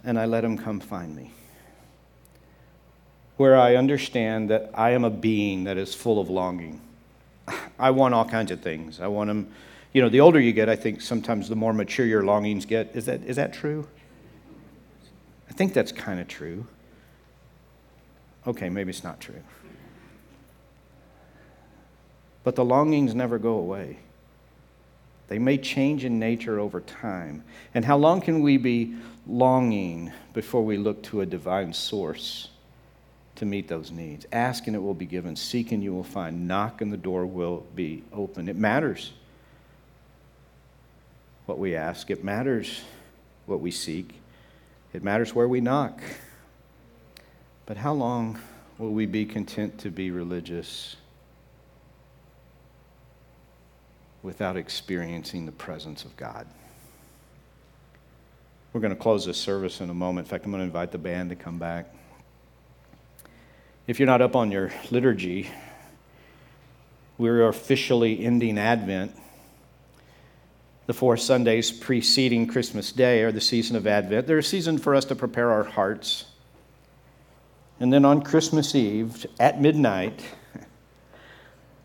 and 0.05 0.19
I 0.19 0.27
let 0.27 0.45
Him 0.45 0.57
come 0.57 0.81
find 0.81 1.15
me 1.15 1.33
where 3.37 3.57
I 3.57 3.77
understand 3.77 4.51
that 4.51 4.71
I 4.75 4.91
am 4.91 5.05
a 5.05 5.11
being 5.11 5.65
that 5.65 5.77
is 5.77 5.95
full 5.95 6.21
of 6.21 6.31
longing. 6.31 6.81
I 7.79 7.91
want 7.91 8.15
all 8.15 8.25
kinds 8.25 8.51
of 8.51 8.61
things. 8.61 9.01
I 9.01 9.07
want 9.09 9.29
them, 9.29 9.49
you 9.93 10.03
know, 10.03 10.09
the 10.09 10.21
older 10.21 10.41
you 10.41 10.53
get, 10.53 10.69
I 10.69 10.77
think 10.77 11.01
sometimes 11.01 11.49
the 11.49 11.57
more 11.57 11.73
mature 11.73 12.07
your 12.07 12.25
longings 12.25 12.65
get. 12.65 12.95
Is 12.95 13.07
that, 13.07 13.23
is 13.25 13.37
that 13.37 13.53
true? 13.53 13.87
I 15.49 15.53
think 15.53 15.75
that's 15.75 15.93
kind 15.93 16.19
of 16.19 16.29
true. 16.29 16.67
Okay, 18.47 18.69
maybe 18.69 18.91
it's 18.91 19.05
not 19.05 19.21
true. 19.21 19.43
But 22.45 22.55
the 22.55 22.65
longings 22.65 23.15
never 23.15 23.39
go 23.39 23.55
away. 23.55 23.99
They 25.29 25.39
may 25.39 25.59
change 25.59 26.05
in 26.05 26.19
nature 26.19 26.61
over 26.61 26.81
time. 26.81 27.43
And 27.75 27.85
how 27.85 27.97
long 27.97 28.21
can 28.21 28.41
we 28.41 28.57
be 28.57 28.95
longing 29.27 30.13
before 30.33 30.65
we 30.65 30.77
look 30.77 31.03
to 31.05 31.23
a 31.23 31.27
divine 31.27 31.73
source? 31.73 32.51
To 33.37 33.47
meet 33.47 33.69
those 33.69 33.91
needs. 33.91 34.27
Ask 34.33 34.67
and 34.67 34.75
it 34.75 34.81
will 34.81 34.95
be 34.95 35.07
given. 35.07 35.37
Seek 35.37 35.73
and 35.73 35.83
you 35.83 35.95
will 35.95 36.05
find. 36.05 36.49
Knock 36.49 36.81
and 36.81 36.93
the 36.93 36.97
door 36.97 37.27
will 37.27 37.67
be 37.75 38.03
open. 38.13 38.49
It 38.49 38.57
matters 38.57 39.13
what 41.47 41.59
we 41.59 41.77
ask, 41.77 42.11
it 42.11 42.25
matters 42.25 42.83
what 43.47 43.61
we 43.61 43.71
seek. 43.71 44.21
It 44.93 45.05
matters 45.05 45.35
where 45.35 45.47
we 45.47 45.61
knock. 45.61 46.01
But 47.67 47.77
how 47.77 47.93
long 47.93 48.39
will 48.79 48.93
we 48.93 49.07
be 49.07 49.25
content 49.25 49.79
to 49.81 49.91
be 49.91 50.11
religious 50.11 50.97
without 54.23 54.57
experiencing 54.57 55.47
the 55.47 55.53
presence 55.53 56.05
of 56.05 56.17
God? 56.17 56.47
We're 58.73 58.81
going 58.81 58.95
to 58.95 59.01
close 59.01 59.27
this 59.27 59.39
service 59.39 59.81
in 59.81 59.91
a 59.91 59.95
moment. 59.95 60.27
In 60.27 60.31
fact, 60.31 60.45
I'm 60.45 60.51
going 60.51 60.61
to 60.61 60.67
invite 60.67 60.93
the 60.93 60.99
band 60.99 61.31
to 61.31 61.37
come 61.37 61.59
back. 61.59 61.95
If 63.87 64.01
you're 64.01 64.07
not 64.07 64.21
up 64.21 64.35
on 64.35 64.51
your 64.51 64.73
liturgy, 64.91 65.49
we're 67.19 67.47
officially 67.47 68.25
ending 68.25 68.59
Advent. 68.59 69.15
The 70.87 70.93
four 70.93 71.17
Sundays 71.17 71.71
preceding 71.71 72.49
Christmas 72.49 72.91
Day 72.91 73.23
are 73.23 73.31
the 73.31 73.41
season 73.41 73.77
of 73.77 73.87
Advent. 73.87 74.27
They're 74.27 74.39
a 74.39 74.43
season 74.43 74.79
for 74.79 74.97
us 74.97 75.05
to 75.05 75.15
prepare 75.15 75.53
our 75.53 75.63
hearts. 75.63 76.25
And 77.79 77.93
then 77.93 78.05
on 78.05 78.23
Christmas 78.23 78.75
Eve 78.75 79.25
at 79.39 79.61
midnight, 79.61 80.21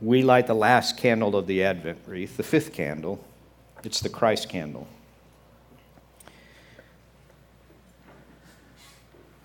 we 0.02 0.24
light 0.24 0.48
the 0.48 0.56
last 0.56 0.98
candle 0.98 1.36
of 1.36 1.46
the 1.46 1.64
Advent 1.64 2.00
wreath, 2.08 2.36
the 2.36 2.44
fifth 2.44 2.74
candle. 2.74 3.24
It's 3.84 4.00
the 4.00 4.10
Christ 4.10 4.50
candle. 4.50 4.88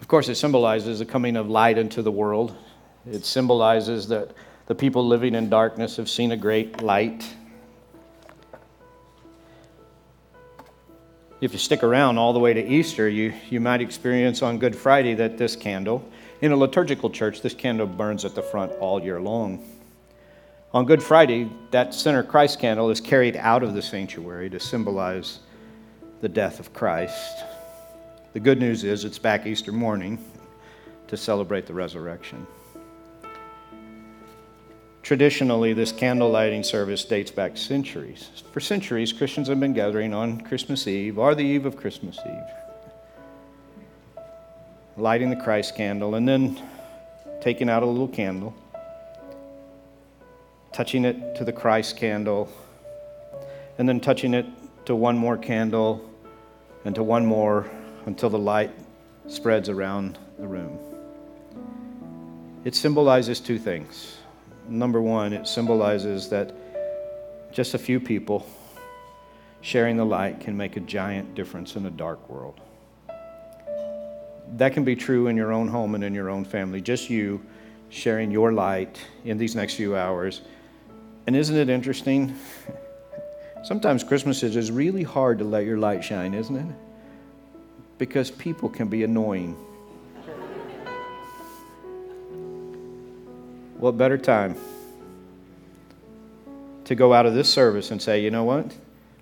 Of 0.07 0.09
course, 0.09 0.29
it 0.29 0.37
symbolizes 0.37 1.01
the 1.01 1.05
coming 1.05 1.37
of 1.37 1.51
light 1.51 1.79
into 1.79 2.01
the 2.01 2.13
world. 2.13 2.55
It 3.11 3.25
symbolizes 3.25 4.07
that 4.07 4.31
the 4.67 4.75
people 4.77 5.05
living 5.05 5.35
in 5.35 5.51
darkness 5.51 5.97
have 5.97 6.09
seen 6.09 6.31
a 6.31 6.37
great 6.37 6.81
light. 6.81 7.29
If 11.41 11.53
you 11.53 11.59
stick 11.59 11.83
around 11.83 12.19
all 12.19 12.33
the 12.33 12.39
way 12.39 12.55
to 12.55 12.65
Easter, 12.65 13.09
you, 13.09 13.35
you 13.51 13.59
might 13.59 13.81
experience 13.81 14.43
on 14.43 14.61
Good 14.61 14.77
Friday 14.77 15.15
that 15.15 15.39
this 15.39 15.57
candle, 15.57 16.09
in 16.41 16.53
a 16.53 16.57
liturgical 16.57 17.11
church, 17.11 17.43
this 17.43 17.55
candle 17.55 17.89
burns 17.89 18.25
at 18.25 18.37
the 18.37 18.43
front 18.43 18.71
all 18.75 19.03
year 19.03 19.21
long. 19.21 19.69
On 20.73 20.85
Good 20.85 21.03
Friday, 21.03 21.51
that 21.73 21.95
center 21.95 22.23
Christ 22.23 22.61
candle 22.61 22.91
is 22.91 23.01
carried 23.01 23.35
out 23.35 23.65
of 23.65 23.75
the 23.75 23.83
sanctuary 23.83 24.51
to 24.51 24.61
symbolize 24.61 25.41
the 26.21 26.29
death 26.29 26.61
of 26.61 26.73
Christ. 26.73 27.43
The 28.37 28.41
good 28.41 28.61
news 28.61 28.85
is 28.85 29.07
it's 29.07 29.19
back 29.19 29.47
Easter 29.47 29.73
morning 29.73 30.23
to 31.09 31.17
celebrate 31.17 31.65
the 31.65 31.73
resurrection. 31.73 32.47
Traditionally, 35.03 35.73
this 35.73 35.91
candle 35.91 36.29
lighting 36.29 36.63
service 36.63 37.03
dates 37.07 37.31
back 37.31 37.57
centuries. 37.57 38.43
For 38.53 38.61
centuries, 38.61 39.11
Christians 39.11 39.49
have 39.49 39.59
been 39.59 39.73
gathering 39.73 40.13
on 40.13 40.43
Christmas 40.43 40.87
Eve 40.87 41.19
or 41.19 41.35
the 41.35 41.45
eve 41.45 41.65
of 41.65 41.79
Christmas 41.79 42.19
Eve, 42.27 44.23
lighting 44.99 45.31
the 45.31 45.37
Christ 45.37 45.75
candle, 45.75 46.15
and 46.17 46.29
then 46.29 46.61
taking 47.41 47.71
out 47.71 47.83
a 47.83 47.87
little 47.87 48.07
candle, 48.07 48.55
touching 50.75 51.07
it 51.07 51.37
to 51.37 51.45
the 51.47 51.55
Christ 51.55 51.97
candle, 51.97 52.53
and 53.79 53.89
then 53.89 53.99
touching 53.99 54.35
it 54.35 54.45
to 54.85 54.95
one 54.95 55.17
more 55.17 55.39
candle 55.39 56.07
and 56.85 56.95
to 56.97 57.03
one 57.03 57.25
more 57.25 57.71
until 58.07 58.31
the 58.31 58.39
light 58.39 58.71
spreads 59.29 59.69
around 59.69 60.19
the 60.39 60.47
room. 60.47 60.79
It 62.65 62.75
symbolizes 62.75 63.39
two 63.39 63.59
things. 63.59 64.17
Number 64.69 65.01
one, 65.01 65.33
it 65.33 65.47
symbolizes 65.47 66.29
that 66.31 66.53
just 67.53 67.75
a 67.75 67.79
few 67.79 68.01
people 68.01 68.47
sharing 69.61 69.97
the 69.97 70.05
light 70.05 70.41
can 70.41 70.57
make 70.57 70.77
a 70.77 70.81
giant 70.81 71.35
difference 71.35 71.77
in 71.77 71.87
a 71.87 71.91
dark 71.91 72.29
world. 72.29 72.61
That 74.57 74.73
can 74.73 74.85
be 74.85 74.95
true 74.95 75.27
in 75.27 75.37
your 75.37 75.53
own 75.53 75.69
home 75.69 75.95
and 75.95 76.05
in 76.05 76.15
your 76.15 76.31
own 76.31 76.45
family. 76.45 76.81
Just 76.81 77.11
you 77.11 77.45
sharing 77.89 78.31
your 78.31 78.53
light 78.53 79.01
in 79.25 79.39
these 79.39 79.55
next 79.55 79.75
few 79.75 79.97
hours. 79.97 80.43
And 81.27 81.35
isn't 81.35 81.57
it 81.57 81.69
interesting? 81.69 82.37
Sometimes 83.65 84.05
Christmas 84.05 84.43
is 84.43 84.71
really 84.71 85.03
hard 85.03 85.39
to 85.39 85.45
let 85.45 85.65
your 85.65 85.79
light 85.79 86.05
shine, 86.05 86.35
isn't 86.35 86.57
it? 86.57 86.86
Because 87.99 88.31
people 88.31 88.69
can 88.69 88.89
be 88.89 89.05
annoying. 89.05 89.57
what 93.79 93.97
better 93.97 94.17
time 94.17 94.57
to 96.85 96.95
go 96.95 97.13
out 97.13 97.27
of 97.27 97.35
this 97.35 97.49
service 97.49 97.91
and 97.91 98.01
say, 98.01 98.23
you 98.23 98.31
know 98.31 98.45
what? 98.45 98.75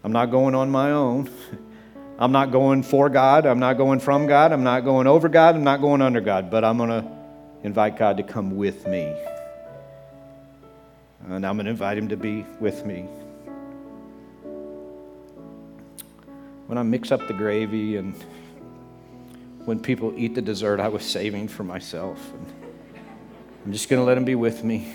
I'm 0.05 0.13
not 0.13 0.27
going 0.27 0.55
on 0.55 0.71
my 0.71 0.91
own. 0.91 1.31
I'm 2.19 2.31
not 2.31 2.53
going 2.53 2.83
for 2.83 3.09
God. 3.09 3.47
I'm 3.47 3.59
not 3.59 3.77
going 3.77 3.99
from 3.99 4.27
God. 4.27 4.53
I'm 4.53 4.63
not 4.63 4.85
going 4.85 5.07
over 5.07 5.29
God. 5.29 5.57
I'm 5.57 5.65
not 5.65 5.81
going 5.81 6.03
under 6.03 6.21
God. 6.21 6.51
But 6.51 6.65
I'm 6.65 6.77
going 6.77 6.91
to 6.91 7.11
invite 7.65 7.97
God 7.97 8.19
to 8.19 8.23
come 8.23 8.57
with 8.57 8.87
me. 8.87 9.17
And 11.27 11.45
I'm 11.45 11.57
going 11.57 11.65
to 11.65 11.71
invite 11.71 11.99
Him 11.99 12.09
to 12.11 12.17
be 12.17 12.45
with 12.61 12.85
me. 12.87 13.09
When 16.67 16.79
I 16.79 16.83
mix 16.83 17.11
up 17.11 17.27
the 17.27 17.35
gravy 17.35 17.97
and 17.97 18.15
when 19.65 19.81
people 19.81 20.13
eat 20.17 20.35
the 20.35 20.43
dessert 20.43 20.81
I 20.81 20.89
was 20.89 21.05
saving 21.05 21.49
for 21.49 21.65
myself. 21.65 22.33
And 22.33 22.53
I'm 23.65 23.73
just 23.73 23.89
going 23.89 24.01
to 24.01 24.05
let 24.05 24.15
them 24.15 24.25
be 24.25 24.35
with 24.35 24.63
me. 24.63 24.95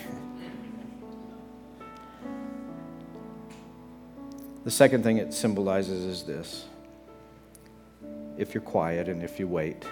The 4.64 4.72
second 4.72 5.04
thing 5.04 5.18
it 5.18 5.34
symbolizes 5.34 6.06
is 6.06 6.24
this 6.24 6.66
if 8.38 8.54
you're 8.54 8.62
quiet 8.62 9.10
and 9.10 9.24
if 9.24 9.40
you 9.40 9.48
wait, 9.48 9.84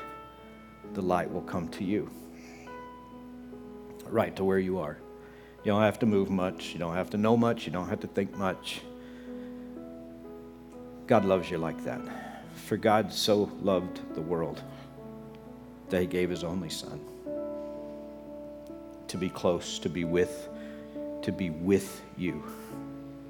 the 0.94 1.02
light 1.02 1.32
will 1.32 1.42
come 1.42 1.68
to 1.70 1.84
you, 1.84 2.10
right 4.06 4.36
to 4.36 4.44
where 4.44 4.60
you 4.60 4.80
are. 4.80 4.98
You 5.64 5.72
don't 5.72 5.82
have 5.82 6.00
to 6.00 6.06
move 6.06 6.30
much, 6.30 6.74
you 6.74 6.80
don't 6.80 6.94
have 6.94 7.10
to 7.10 7.18
know 7.18 7.36
much, 7.36 7.66
you 7.66 7.72
don't 7.72 7.90
have 7.90 8.00
to 8.02 8.08
think 8.08 8.38
much. 8.38 8.82
God 11.08 11.26
loves 11.26 11.50
you 11.50 11.58
like 11.58 11.84
that. 11.84 12.27
For 12.66 12.78
God 12.78 13.14
so 13.14 13.52
loved 13.62 14.16
the 14.16 14.22
world 14.22 14.62
that 15.90 16.02
he 16.02 16.08
gave 16.08 16.30
his 16.30 16.44
only 16.44 16.70
son 16.70 17.00
to 19.08 19.18
be 19.18 19.30
close, 19.30 19.80
to 19.80 19.90
be 19.90 20.04
with, 20.04 20.50
to 21.22 21.32
be 21.32 21.50
with 21.50 22.02
you 22.18 22.44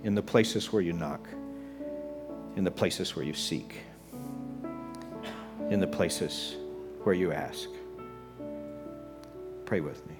in 0.03 0.15
the 0.15 0.21
places 0.21 0.73
where 0.73 0.81
you 0.81 0.93
knock, 0.93 1.27
in 2.55 2.63
the 2.63 2.71
places 2.71 3.15
where 3.15 3.23
you 3.23 3.33
seek, 3.33 3.81
in 5.69 5.79
the 5.79 5.87
places 5.87 6.55
where 7.03 7.13
you 7.13 7.31
ask. 7.31 7.69
Pray 9.65 9.81
with 9.81 10.05
me. 10.07 10.15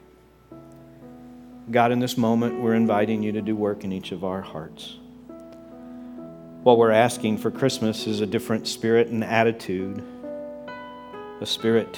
God, 1.71 1.91
in 1.91 1.99
this 1.99 2.17
moment, 2.17 2.61
we're 2.61 2.75
inviting 2.75 3.23
you 3.23 3.31
to 3.31 3.41
do 3.41 3.55
work 3.55 3.83
in 3.83 3.91
each 3.91 4.11
of 4.11 4.23
our 4.23 4.41
hearts. 4.41 4.97
What 6.63 6.77
we're 6.77 6.91
asking 6.91 7.37
for 7.37 7.51
Christmas 7.51 8.07
is 8.07 8.21
a 8.21 8.25
different 8.25 8.67
spirit 8.67 9.07
and 9.07 9.23
attitude, 9.23 10.03
a 11.39 11.45
spirit 11.45 11.97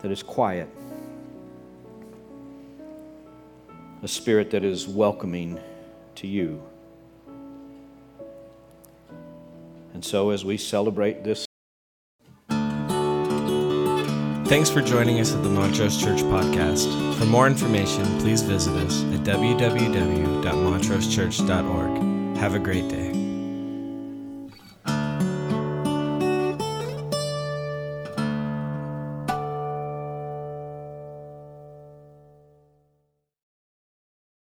that 0.00 0.10
is 0.10 0.22
quiet, 0.22 0.68
a 4.02 4.08
spirit 4.08 4.50
that 4.50 4.64
is 4.64 4.88
welcoming 4.88 5.60
to 6.16 6.26
you. 6.26 6.62
And 9.94 10.04
so, 10.04 10.30
as 10.30 10.44
we 10.44 10.56
celebrate 10.56 11.24
this, 11.24 11.48
Thanks 14.48 14.70
for 14.70 14.80
joining 14.80 15.20
us 15.20 15.34
at 15.34 15.42
the 15.42 15.50
Montrose 15.50 16.00
Church 16.00 16.20
Podcast. 16.20 17.18
For 17.18 17.26
more 17.26 17.46
information, 17.46 18.06
please 18.18 18.40
visit 18.40 18.72
us 18.76 19.04
at 19.04 19.20
www.montrosechurch.org. 19.20 22.07
Have 22.38 22.54
a 22.54 22.60
great 22.60 22.88
day. 22.88 23.17